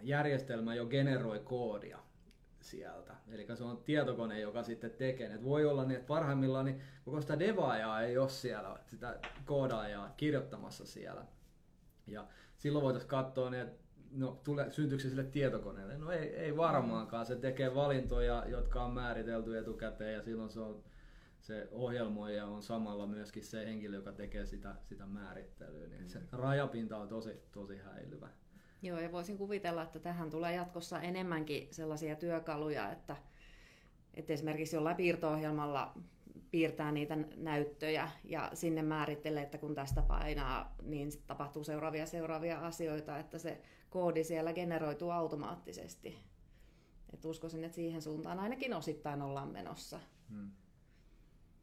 järjestelmä 0.03 0.75
jo 0.75 0.87
generoi 0.87 1.39
koodia 1.39 1.99
sieltä. 2.61 3.15
Eli 3.29 3.47
se 3.55 3.65
on 3.65 3.83
tietokone, 3.85 4.41
joka 4.41 4.63
sitten 4.63 4.91
tekee. 4.91 5.35
Et 5.35 5.45
voi 5.45 5.67
olla 5.67 5.85
niin, 5.85 5.97
että 5.97 6.07
parhaimmillaan 6.07 6.65
niin 6.65 6.83
koko 7.05 7.21
sitä 7.21 7.39
devaajaa 7.39 8.03
ei 8.03 8.19
ole 8.19 8.29
siellä, 8.29 8.79
sitä 8.87 9.19
koodaajaa 9.45 10.15
kirjoittamassa 10.17 10.87
siellä. 10.87 11.25
Ja 12.07 12.27
silloin 12.57 12.85
voitaisiin 12.85 13.11
katsoa, 13.11 13.51
niin, 13.51 13.63
että 13.63 13.86
no, 14.11 14.41
tule, 14.45 14.71
syntyykö 14.71 15.03
se 15.03 15.09
sille 15.09 15.25
tietokoneelle? 15.25 15.99
No 15.99 16.11
ei, 16.11 16.37
ei 16.37 16.57
varmaankaan. 16.57 17.27
Se 17.27 17.37
tekee 17.37 17.75
valintoja, 17.75 18.45
jotka 18.49 18.83
on 18.83 18.93
määritelty 18.93 19.59
etukäteen 19.59 20.15
ja 20.15 20.23
silloin 20.23 20.51
se, 20.51 20.61
on, 20.61 20.83
se 21.41 21.69
ohjelmoija 21.71 22.47
on 22.47 22.63
samalla 22.63 23.07
myöskin 23.07 23.45
se 23.45 23.67
henkilö, 23.67 23.97
joka 23.97 24.13
tekee 24.13 24.47
sitä, 24.47 24.75
sitä 24.83 25.07
määrittelyä. 25.07 25.87
Niin 25.87 26.11
se 26.11 26.21
rajapinta 26.33 26.99
on 26.99 27.09
tosi, 27.09 27.43
tosi 27.53 27.77
häilyvä. 27.77 28.29
Joo, 28.83 29.01
ja 29.01 29.13
voisin 29.13 29.39
kuvitella, 29.39 29.83
että 29.83 29.99
tähän 29.99 30.31
tulee 30.31 30.55
jatkossa 30.55 31.01
enemmänkin 31.01 31.69
sellaisia 31.71 32.17
työkaluja, 32.17 32.93
että, 32.93 33.17
että 34.15 34.33
esimerkiksi 34.33 34.77
jollain 34.77 34.97
piirto-ohjelmalla 34.97 35.95
piirtää 36.51 36.93
niitä 36.93 37.17
näyttöjä 37.37 38.09
ja 38.25 38.51
sinne 38.55 38.83
määrittelee, 38.83 39.43
että 39.43 39.59
kun 39.59 39.75
tästä 39.75 40.03
painaa, 40.03 40.75
niin 40.83 41.11
tapahtuu 41.27 41.65
seuraavia 41.65 42.07
seuraavia 42.07 42.59
asioita, 42.59 43.19
että 43.19 43.39
se 43.39 43.61
koodi 43.91 44.25
siellä 44.25 44.53
generoituu 44.53 45.11
automaattisesti. 45.11 46.19
Et 47.15 47.25
uskoisin, 47.25 47.65
että 47.65 47.75
siihen 47.75 48.03
suuntaan 48.03 48.39
ainakin 48.39 48.75
osittain 48.75 49.23
ollaan 49.23 49.49
menossa. 49.49 50.01
Hmm. 50.31 50.51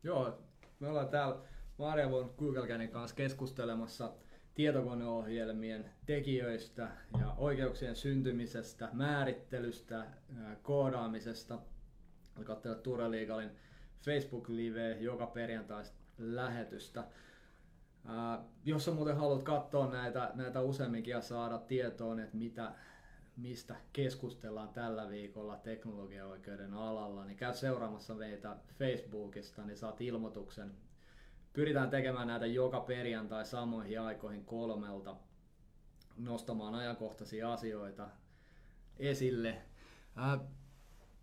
Joo, 0.03 0.39
me 0.79 0.87
ollaan 0.87 1.09
täällä 1.09 1.39
Maria 1.77 2.11
von 2.11 2.29
Kugelkänin 2.29 2.89
kanssa 2.89 3.15
keskustelemassa 3.15 4.13
tietokoneohjelmien 4.55 5.85
tekijöistä 6.05 6.89
ja 7.19 7.33
oikeuksien 7.37 7.95
syntymisestä, 7.95 8.89
määrittelystä, 8.93 10.05
koodaamisesta. 10.61 11.59
Katsella 12.43 12.77
Ture 12.77 13.11
Legalin 13.11 13.51
Facebook-live 14.05 14.97
joka 14.99 15.27
perjantai 15.27 15.83
lähetystä. 16.17 17.03
Jos 18.65 18.85
sä 18.85 18.91
muuten 18.91 19.17
haluat 19.17 19.43
katsoa 19.43 19.87
näitä, 19.91 20.31
näitä 20.33 20.61
useamminkin 20.61 21.11
ja 21.11 21.21
saada 21.21 21.57
tietoon, 21.57 22.19
että 22.19 22.37
mitä, 22.37 22.71
mistä 23.37 23.75
keskustellaan 23.93 24.69
tällä 24.69 25.09
viikolla 25.09 25.57
teknologiaoikeuden 25.57 26.73
alalla, 26.73 27.25
niin 27.25 27.37
käy 27.37 27.53
seuraamassa 27.53 28.15
meitä 28.15 28.57
Facebookista, 28.79 29.65
niin 29.65 29.77
saat 29.77 30.01
ilmoituksen. 30.01 30.71
Pyritään 31.53 31.89
tekemään 31.89 32.27
näitä 32.27 32.45
joka 32.45 32.79
perjantai 32.79 33.45
samoihin 33.45 34.01
aikoihin 34.01 34.45
kolmelta, 34.45 35.15
nostamaan 36.17 36.75
ajankohtaisia 36.75 37.53
asioita 37.53 38.09
esille. 38.99 39.61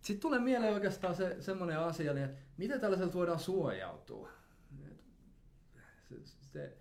Sitten 0.01 0.21
tulee 0.21 0.39
mieleen 0.39 0.75
oikeastaan 0.75 1.15
se, 1.15 1.37
semmoinen 1.41 1.79
asia, 1.79 2.15
niin, 2.15 2.25
että 2.25 2.39
miten 2.57 2.81
tällaiselta 2.81 3.15
voidaan 3.15 3.39
suojautua. 3.39 4.29
Se, 6.53 6.77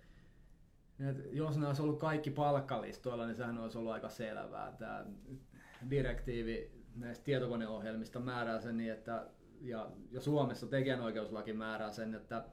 jos 1.30 1.58
ne 1.58 1.66
olisi 1.66 1.82
ollut 1.82 2.00
kaikki 2.00 2.30
palkkalistoilla, 2.30 3.26
niin 3.26 3.36
sehän 3.36 3.58
olisi 3.58 3.78
ollut 3.78 3.92
aika 3.92 4.08
selvää. 4.08 4.72
Tämä 4.78 5.06
direktiivi 5.90 6.70
näistä 6.96 7.24
tietokoneohjelmista 7.24 8.20
määrää 8.20 8.60
sen 8.60 8.76
niin, 8.76 8.92
että 8.92 9.26
ja, 9.60 9.90
ja 10.10 10.20
Suomessa 10.20 10.66
tekijänoikeuslaki 10.66 11.52
määrää 11.52 11.90
sen, 11.90 12.14
että 12.14 12.44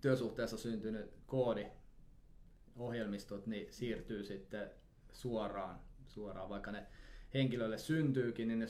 työsuhteessa 0.00 0.56
syntynyt 0.56 1.10
koodi, 1.26 1.66
ohjelmistot, 2.76 3.46
niin 3.46 3.72
siirtyy 3.72 4.24
sitten 4.24 4.70
suoraan, 5.12 5.80
suoraan 6.06 6.48
vaikka 6.48 6.72
ne 6.72 6.86
henkilölle 7.34 7.78
syntyykin, 7.78 8.48
niin 8.48 8.58
ne 8.58 8.66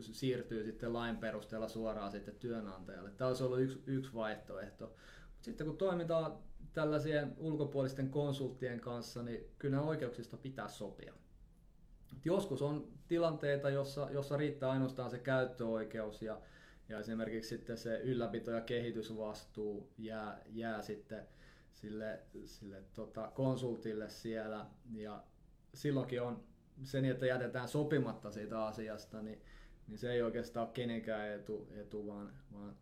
siirtyy 0.00 0.64
sitten 0.64 0.92
lain 0.92 1.16
perusteella 1.16 1.68
suoraan 1.68 2.10
sitten 2.10 2.34
työnantajalle. 2.34 3.10
Tämä 3.10 3.28
olisi 3.28 3.44
ollut 3.44 3.60
yksi, 3.60 3.82
yksi 3.86 4.14
vaihtoehto. 4.14 4.94
Sitten 5.48 5.66
kun 5.66 5.76
toimitaan 5.76 6.38
tällaisien 6.72 7.34
ulkopuolisten 7.38 8.10
konsulttien 8.10 8.80
kanssa, 8.80 9.22
niin 9.22 9.44
kyllä 9.58 9.80
oikeuksista 9.80 10.36
pitää 10.36 10.68
sopia. 10.68 11.14
Joskus 12.24 12.62
on 12.62 12.88
tilanteita, 13.08 13.70
jossa, 13.70 14.08
jossa 14.10 14.36
riittää 14.36 14.70
ainoastaan 14.70 15.10
se 15.10 15.18
käyttöoikeus 15.18 16.22
ja, 16.22 16.40
ja 16.88 16.98
esimerkiksi 16.98 17.48
sitten 17.48 17.76
se 17.76 18.00
ylläpito- 18.04 18.50
ja 18.50 18.60
kehitysvastuu 18.60 19.92
jää, 19.98 20.42
jää 20.46 20.82
sitten 20.82 21.28
sille, 21.72 22.20
sille 22.44 22.82
tota, 22.94 23.30
konsultille 23.34 24.08
siellä. 24.08 24.66
Ja 24.94 25.22
silloinkin 25.74 26.22
on 26.22 26.44
se, 26.82 27.00
niin, 27.00 27.12
että 27.12 27.26
jätetään 27.26 27.68
sopimatta 27.68 28.30
siitä 28.30 28.64
asiasta, 28.66 29.22
niin, 29.22 29.42
niin 29.88 29.98
se 29.98 30.12
ei 30.12 30.22
oikeastaan 30.22 30.66
ole 30.66 30.74
kenenkään 30.74 31.28
etu, 31.28 31.68
etu 31.74 32.06
vaan, 32.06 32.32
vaan 32.52 32.76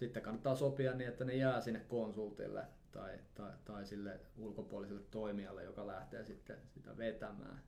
sitten 0.00 0.22
kannattaa 0.22 0.56
sopia 0.56 0.94
niin, 0.94 1.08
että 1.08 1.24
ne 1.24 1.34
jää 1.34 1.60
sinne 1.60 1.80
konsultille 1.88 2.64
tai, 2.92 3.18
tai, 3.34 3.50
tai 3.64 3.86
sille 3.86 4.20
ulkopuoliselle 4.38 5.02
toimijalle, 5.10 5.64
joka 5.64 5.86
lähtee 5.86 6.24
sitten 6.24 6.56
sitä 6.68 6.96
vetämään. 6.96 7.62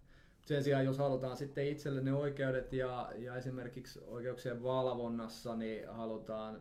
Sen 0.46 0.64
sijaan, 0.64 0.84
jos 0.84 0.98
halutaan 0.98 1.36
sitten 1.36 1.66
itselle 1.66 2.00
ne 2.00 2.12
oikeudet 2.12 2.72
ja, 2.72 3.12
ja 3.16 3.36
esimerkiksi 3.36 4.00
oikeuksien 4.06 4.62
valvonnassa, 4.62 5.56
niin 5.56 5.88
halutaan 5.88 6.60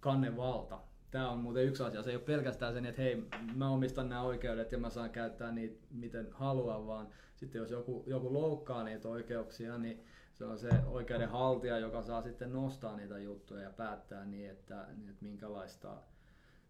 kannevalta. 0.00 0.80
Tämä 1.10 1.30
on 1.30 1.38
muuten 1.38 1.64
yksi 1.64 1.82
asia. 1.82 2.02
Se 2.02 2.10
ei 2.10 2.16
ole 2.16 2.24
pelkästään 2.24 2.74
sen, 2.74 2.86
että 2.86 3.02
hei, 3.02 3.22
mä 3.54 3.70
omistan 3.70 4.08
nämä 4.08 4.22
oikeudet 4.22 4.72
ja 4.72 4.78
mä 4.78 4.90
saan 4.90 5.10
käyttää 5.10 5.52
niitä 5.52 5.86
miten 5.90 6.28
haluan, 6.32 6.86
vaan 6.86 7.08
sitten 7.34 7.58
jos 7.58 7.70
joku, 7.70 8.04
joku 8.06 8.32
loukkaa 8.32 8.84
niitä 8.84 9.08
oikeuksia, 9.08 9.78
niin 9.78 10.04
se 10.38 10.44
on 10.44 10.58
se 10.58 10.68
oikeuden 10.86 11.28
haltija, 11.28 11.78
joka 11.78 12.02
saa 12.02 12.22
sitten 12.22 12.52
nostaa 12.52 12.96
niitä 12.96 13.18
juttuja 13.18 13.62
ja 13.62 13.70
päättää 13.70 14.24
niin, 14.24 14.50
että, 14.50 14.86
niin, 14.96 15.10
että 15.10 15.24
minkälaista, 15.24 15.96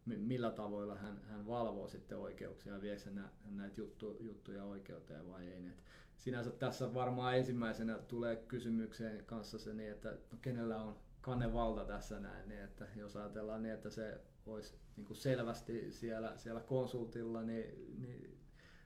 millä 0.04 0.50
tavoilla 0.50 0.94
hän, 0.94 1.20
hän 1.28 1.46
valvoo 1.46 1.88
sitten 1.88 2.18
oikeuksia 2.18 2.72
ja 2.72 2.80
viekö 2.80 3.10
näitä 3.50 3.80
juttu, 3.80 4.16
juttuja 4.20 4.64
oikeuteen 4.64 5.28
vai 5.28 5.46
ei. 5.46 5.66
Et 5.66 5.82
sinänsä 6.16 6.50
tässä 6.50 6.94
varmaan 6.94 7.36
ensimmäisenä 7.36 7.98
tulee 7.98 8.36
kysymykseen 8.36 9.24
kanssa 9.24 9.58
se, 9.58 9.74
niin, 9.74 9.90
että 9.90 10.10
no, 10.10 10.38
kenellä 10.42 10.82
on 10.82 10.96
kannevalta 11.20 11.84
tässä 11.84 12.20
näin, 12.20 12.48
niin 12.48 12.60
että 12.60 12.86
jos 12.96 13.16
ajatellaan 13.16 13.62
niin, 13.62 13.74
että 13.74 13.90
se 13.90 14.20
olisi 14.46 14.74
niin 14.96 15.06
kuin 15.06 15.16
selvästi 15.16 15.92
siellä, 15.92 16.32
siellä 16.36 16.60
konsultilla, 16.60 17.42
niin, 17.42 17.96
niin 18.00 18.38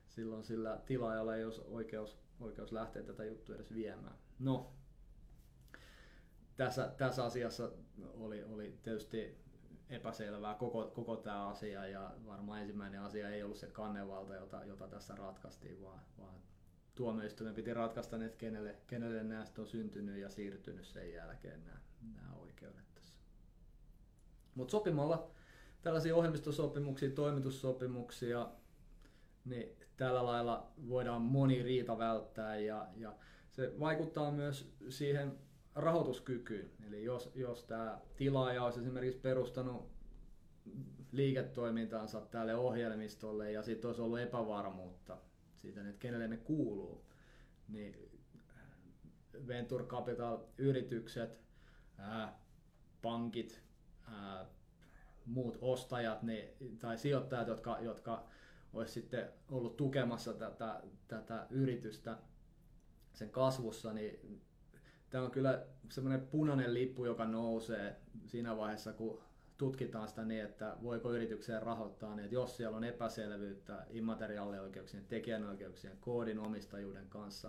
silloin 0.08 0.44
sillä 0.44 0.80
tilaajalla 0.86 1.36
ei 1.36 1.44
olisi 1.44 1.62
oikeus, 1.64 2.18
oikeus 2.40 2.72
lähteä 2.72 3.02
tätä 3.02 3.24
juttua 3.24 3.54
edes 3.54 3.74
viemään. 3.74 4.14
No, 4.40 4.72
tässä, 6.56 6.92
tässä 6.96 7.24
asiassa 7.24 7.70
oli, 8.14 8.44
oli 8.44 8.78
tietysti 8.82 9.38
epäselvää 9.90 10.54
koko, 10.54 10.90
koko 10.94 11.16
tämä 11.16 11.48
asia 11.48 11.86
ja 11.86 12.14
varmaan 12.26 12.60
ensimmäinen 12.60 13.00
asia 13.00 13.30
ei 13.30 13.42
ollut 13.42 13.56
se 13.56 13.66
kannevalta, 13.66 14.34
jota, 14.34 14.64
jota 14.64 14.88
tässä 14.88 15.14
ratkaistiin, 15.14 15.82
vaan, 15.82 16.00
vaan 16.18 16.34
tuomioistuimen 16.94 17.54
piti 17.54 17.74
ratkaista, 17.74 18.24
että 18.24 18.38
kenelle, 18.38 18.76
kenelle 18.86 19.24
näistä 19.24 19.60
on 19.60 19.66
syntynyt 19.66 20.20
ja 20.20 20.30
siirtynyt 20.30 20.86
sen 20.86 21.12
jälkeen 21.12 21.64
nämä, 21.64 21.80
nämä 22.14 22.34
oikeudet 22.34 22.94
tässä. 22.94 23.18
Mutta 24.54 24.70
sopimalla 24.70 25.30
tällaisia 25.82 26.16
ohjelmistosopimuksia, 26.16 27.10
toimitussopimuksia, 27.10 28.48
niin 29.44 29.76
tällä 29.96 30.26
lailla 30.26 30.72
voidaan 30.88 31.22
moni 31.22 31.62
riita 31.62 31.98
välttää 31.98 32.56
ja, 32.56 32.88
ja 32.96 33.12
se 33.50 33.72
vaikuttaa 33.80 34.30
myös 34.30 34.72
siihen 34.88 35.38
rahoituskykyyn. 35.74 36.70
Eli 36.86 37.04
jos, 37.04 37.32
jos 37.34 37.64
tämä 37.64 38.00
tilaaja 38.16 38.64
olisi 38.64 38.80
esimerkiksi 38.80 39.20
perustanut 39.20 39.90
liiketoimintaansa 41.12 42.20
tälle 42.20 42.54
ohjelmistolle 42.54 43.52
ja 43.52 43.62
sitten 43.62 43.88
olisi 43.88 44.02
ollut 44.02 44.18
epävarmuutta 44.18 45.18
siitä, 45.56 45.80
että 45.80 45.98
kenelle 45.98 46.28
ne 46.28 46.36
kuuluu, 46.36 47.04
niin 47.68 48.10
Venture 49.46 49.84
Capital-yritykset, 49.84 51.40
ää, 51.98 52.38
pankit, 53.02 53.62
ää, 54.04 54.46
muut 55.26 55.58
ostajat 55.60 56.22
ne, 56.22 56.54
tai 56.78 56.98
sijoittajat, 56.98 57.48
jotka, 57.48 57.78
jotka 57.80 58.26
olisi 58.72 58.92
sitten 58.92 59.28
ollut 59.50 59.76
tukemassa 59.76 60.32
tätä, 60.32 60.82
tätä 61.08 61.46
yritystä 61.50 62.18
sen 63.12 63.30
kasvussa, 63.30 63.92
niin 63.92 64.40
tämä 65.10 65.24
on 65.24 65.30
kyllä 65.30 65.66
semmoinen 65.88 66.26
punainen 66.26 66.74
lippu, 66.74 67.04
joka 67.04 67.24
nousee 67.24 67.96
siinä 68.26 68.56
vaiheessa, 68.56 68.92
kun 68.92 69.22
tutkitaan 69.58 70.08
sitä 70.08 70.24
niin, 70.24 70.44
että 70.44 70.76
voiko 70.82 71.12
yritykseen 71.12 71.62
rahoittaa, 71.62 72.14
niin 72.14 72.24
että 72.24 72.34
jos 72.34 72.56
siellä 72.56 72.76
on 72.76 72.84
epäselvyyttä 72.84 73.86
immateriaalioikeuksien, 73.90 75.04
tekijänoikeuksien, 75.04 75.96
koodin 76.00 76.38
omistajuuden 76.38 77.08
kanssa, 77.08 77.48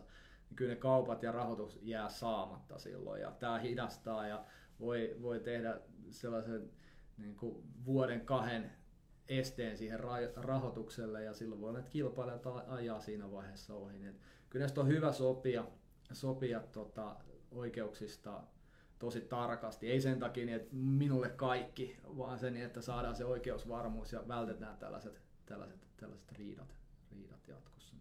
niin 0.50 0.56
kyllä 0.56 0.74
ne 0.74 0.80
kaupat 0.80 1.24
ja 1.24 1.32
rahoitus 1.32 1.80
jää 1.82 2.10
saamatta 2.10 2.80
silloin. 2.80 3.22
Ja 3.22 3.32
tämä 3.32 3.60
hidastaa 3.60 4.28
ja 4.28 4.46
voi, 4.80 5.18
voi 5.22 5.40
tehdä 5.40 5.80
sellaisen 6.10 6.72
niin 7.18 7.36
kuin 7.36 7.64
vuoden 7.86 8.26
kahden 8.26 8.72
esteen 9.28 9.78
siihen 9.78 10.00
rahoitukselle 10.36 11.24
ja 11.24 11.34
silloin 11.34 11.62
voi 11.62 11.70
olla, 11.70 11.80
että 11.80 11.92
kilpailijat 11.92 12.48
ajaa 12.68 13.00
siinä 13.00 13.32
vaiheessa 13.32 13.76
ohi. 13.76 14.00
Niin 14.00 14.20
kyllä 14.52 14.64
näistä 14.64 14.82
on 14.82 14.88
hyvä 14.88 15.12
sopia, 15.12 15.66
sopia 16.14 16.60
tota, 16.60 17.16
oikeuksista 17.52 18.44
tosi 19.00 19.22
tarkasti. 19.22 19.92
Ei 19.92 20.02
sen 20.02 20.20
takia, 20.20 20.46
niin, 20.46 20.56
että 20.56 20.76
minulle 20.76 21.30
kaikki, 21.30 21.98
vaan 22.18 22.40
sen, 22.40 22.58
että 22.58 22.82
saadaan 22.82 23.16
se 23.16 23.26
oikeusvarmuus 23.26 24.14
ja 24.14 24.28
vältetään 24.28 24.78
tällaiset, 24.78 25.22
tällaiset, 25.46 25.88
tällaiset 25.98 26.32
riidat, 26.32 26.76
riidat 27.12 27.48
jatkossa. 27.48 27.96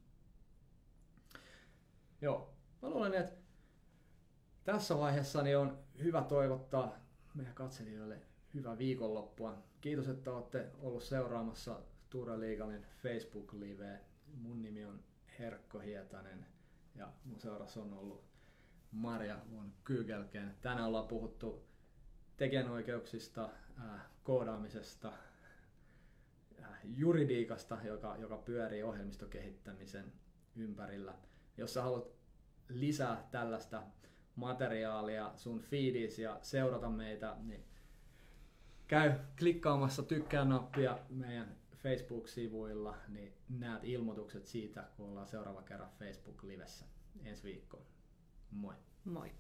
Joo, 2.20 2.54
mä 2.82 2.90
luulen, 2.90 3.14
että 3.14 3.32
tässä 4.64 4.98
vaiheessa 4.98 5.42
niin 5.42 5.58
on 5.58 5.78
hyvä 6.02 6.22
toivottaa 6.22 6.96
meidän 7.34 7.54
katselijoille 7.54 8.18
hyvää 8.54 8.78
viikonloppua. 8.78 9.62
Kiitos, 9.80 10.08
että 10.08 10.32
olette 10.32 10.70
ollut 10.80 11.02
seuraamassa 11.02 11.80
Tura 12.10 12.40
Liigalin 12.40 12.86
Facebook-liveä. 13.02 14.00
Mun 14.34 14.62
nimi 14.62 14.84
on 14.84 15.09
Herkko 15.40 15.78
Hietanen 15.78 16.46
ja 16.94 17.12
mun 17.24 17.40
seurassa 17.40 17.82
on 17.82 17.92
ollut 17.92 18.24
Marja 18.92 19.38
von 19.54 19.72
Kygelken. 19.84 20.54
Tänään 20.60 20.86
ollaan 20.88 21.08
puhuttu 21.08 21.64
tekijänoikeuksista, 22.36 23.50
äh, 23.78 24.00
koodaamisesta, 24.24 25.12
äh, 26.62 26.68
juridiikasta, 26.84 27.78
joka, 27.84 28.16
joka 28.16 28.36
pyörii 28.36 28.82
ohjelmistokehittämisen 28.82 30.12
ympärillä. 30.56 31.14
Jos 31.56 31.74
sä 31.74 31.82
haluat 31.82 32.06
lisää 32.68 33.28
tällaista 33.30 33.82
materiaalia 34.36 35.32
sun 35.36 35.60
feediisi 35.60 36.22
ja 36.22 36.38
seurata 36.42 36.90
meitä, 36.90 37.36
niin 37.42 37.64
käy 38.88 39.12
klikkaamassa 39.38 40.02
tykkää-nappia 40.02 40.98
meidän 41.08 41.59
Facebook-sivuilla, 41.82 42.96
niin 43.08 43.32
näet 43.48 43.84
ilmoitukset 43.84 44.46
siitä, 44.46 44.88
kun 44.96 45.06
ollaan 45.06 45.28
seuraava 45.28 45.62
kerran 45.62 45.90
Facebook-livessä 45.98 46.84
ensi 47.24 47.42
viikkoon. 47.42 47.86
Moi! 48.50 48.74
Moi! 49.04 49.30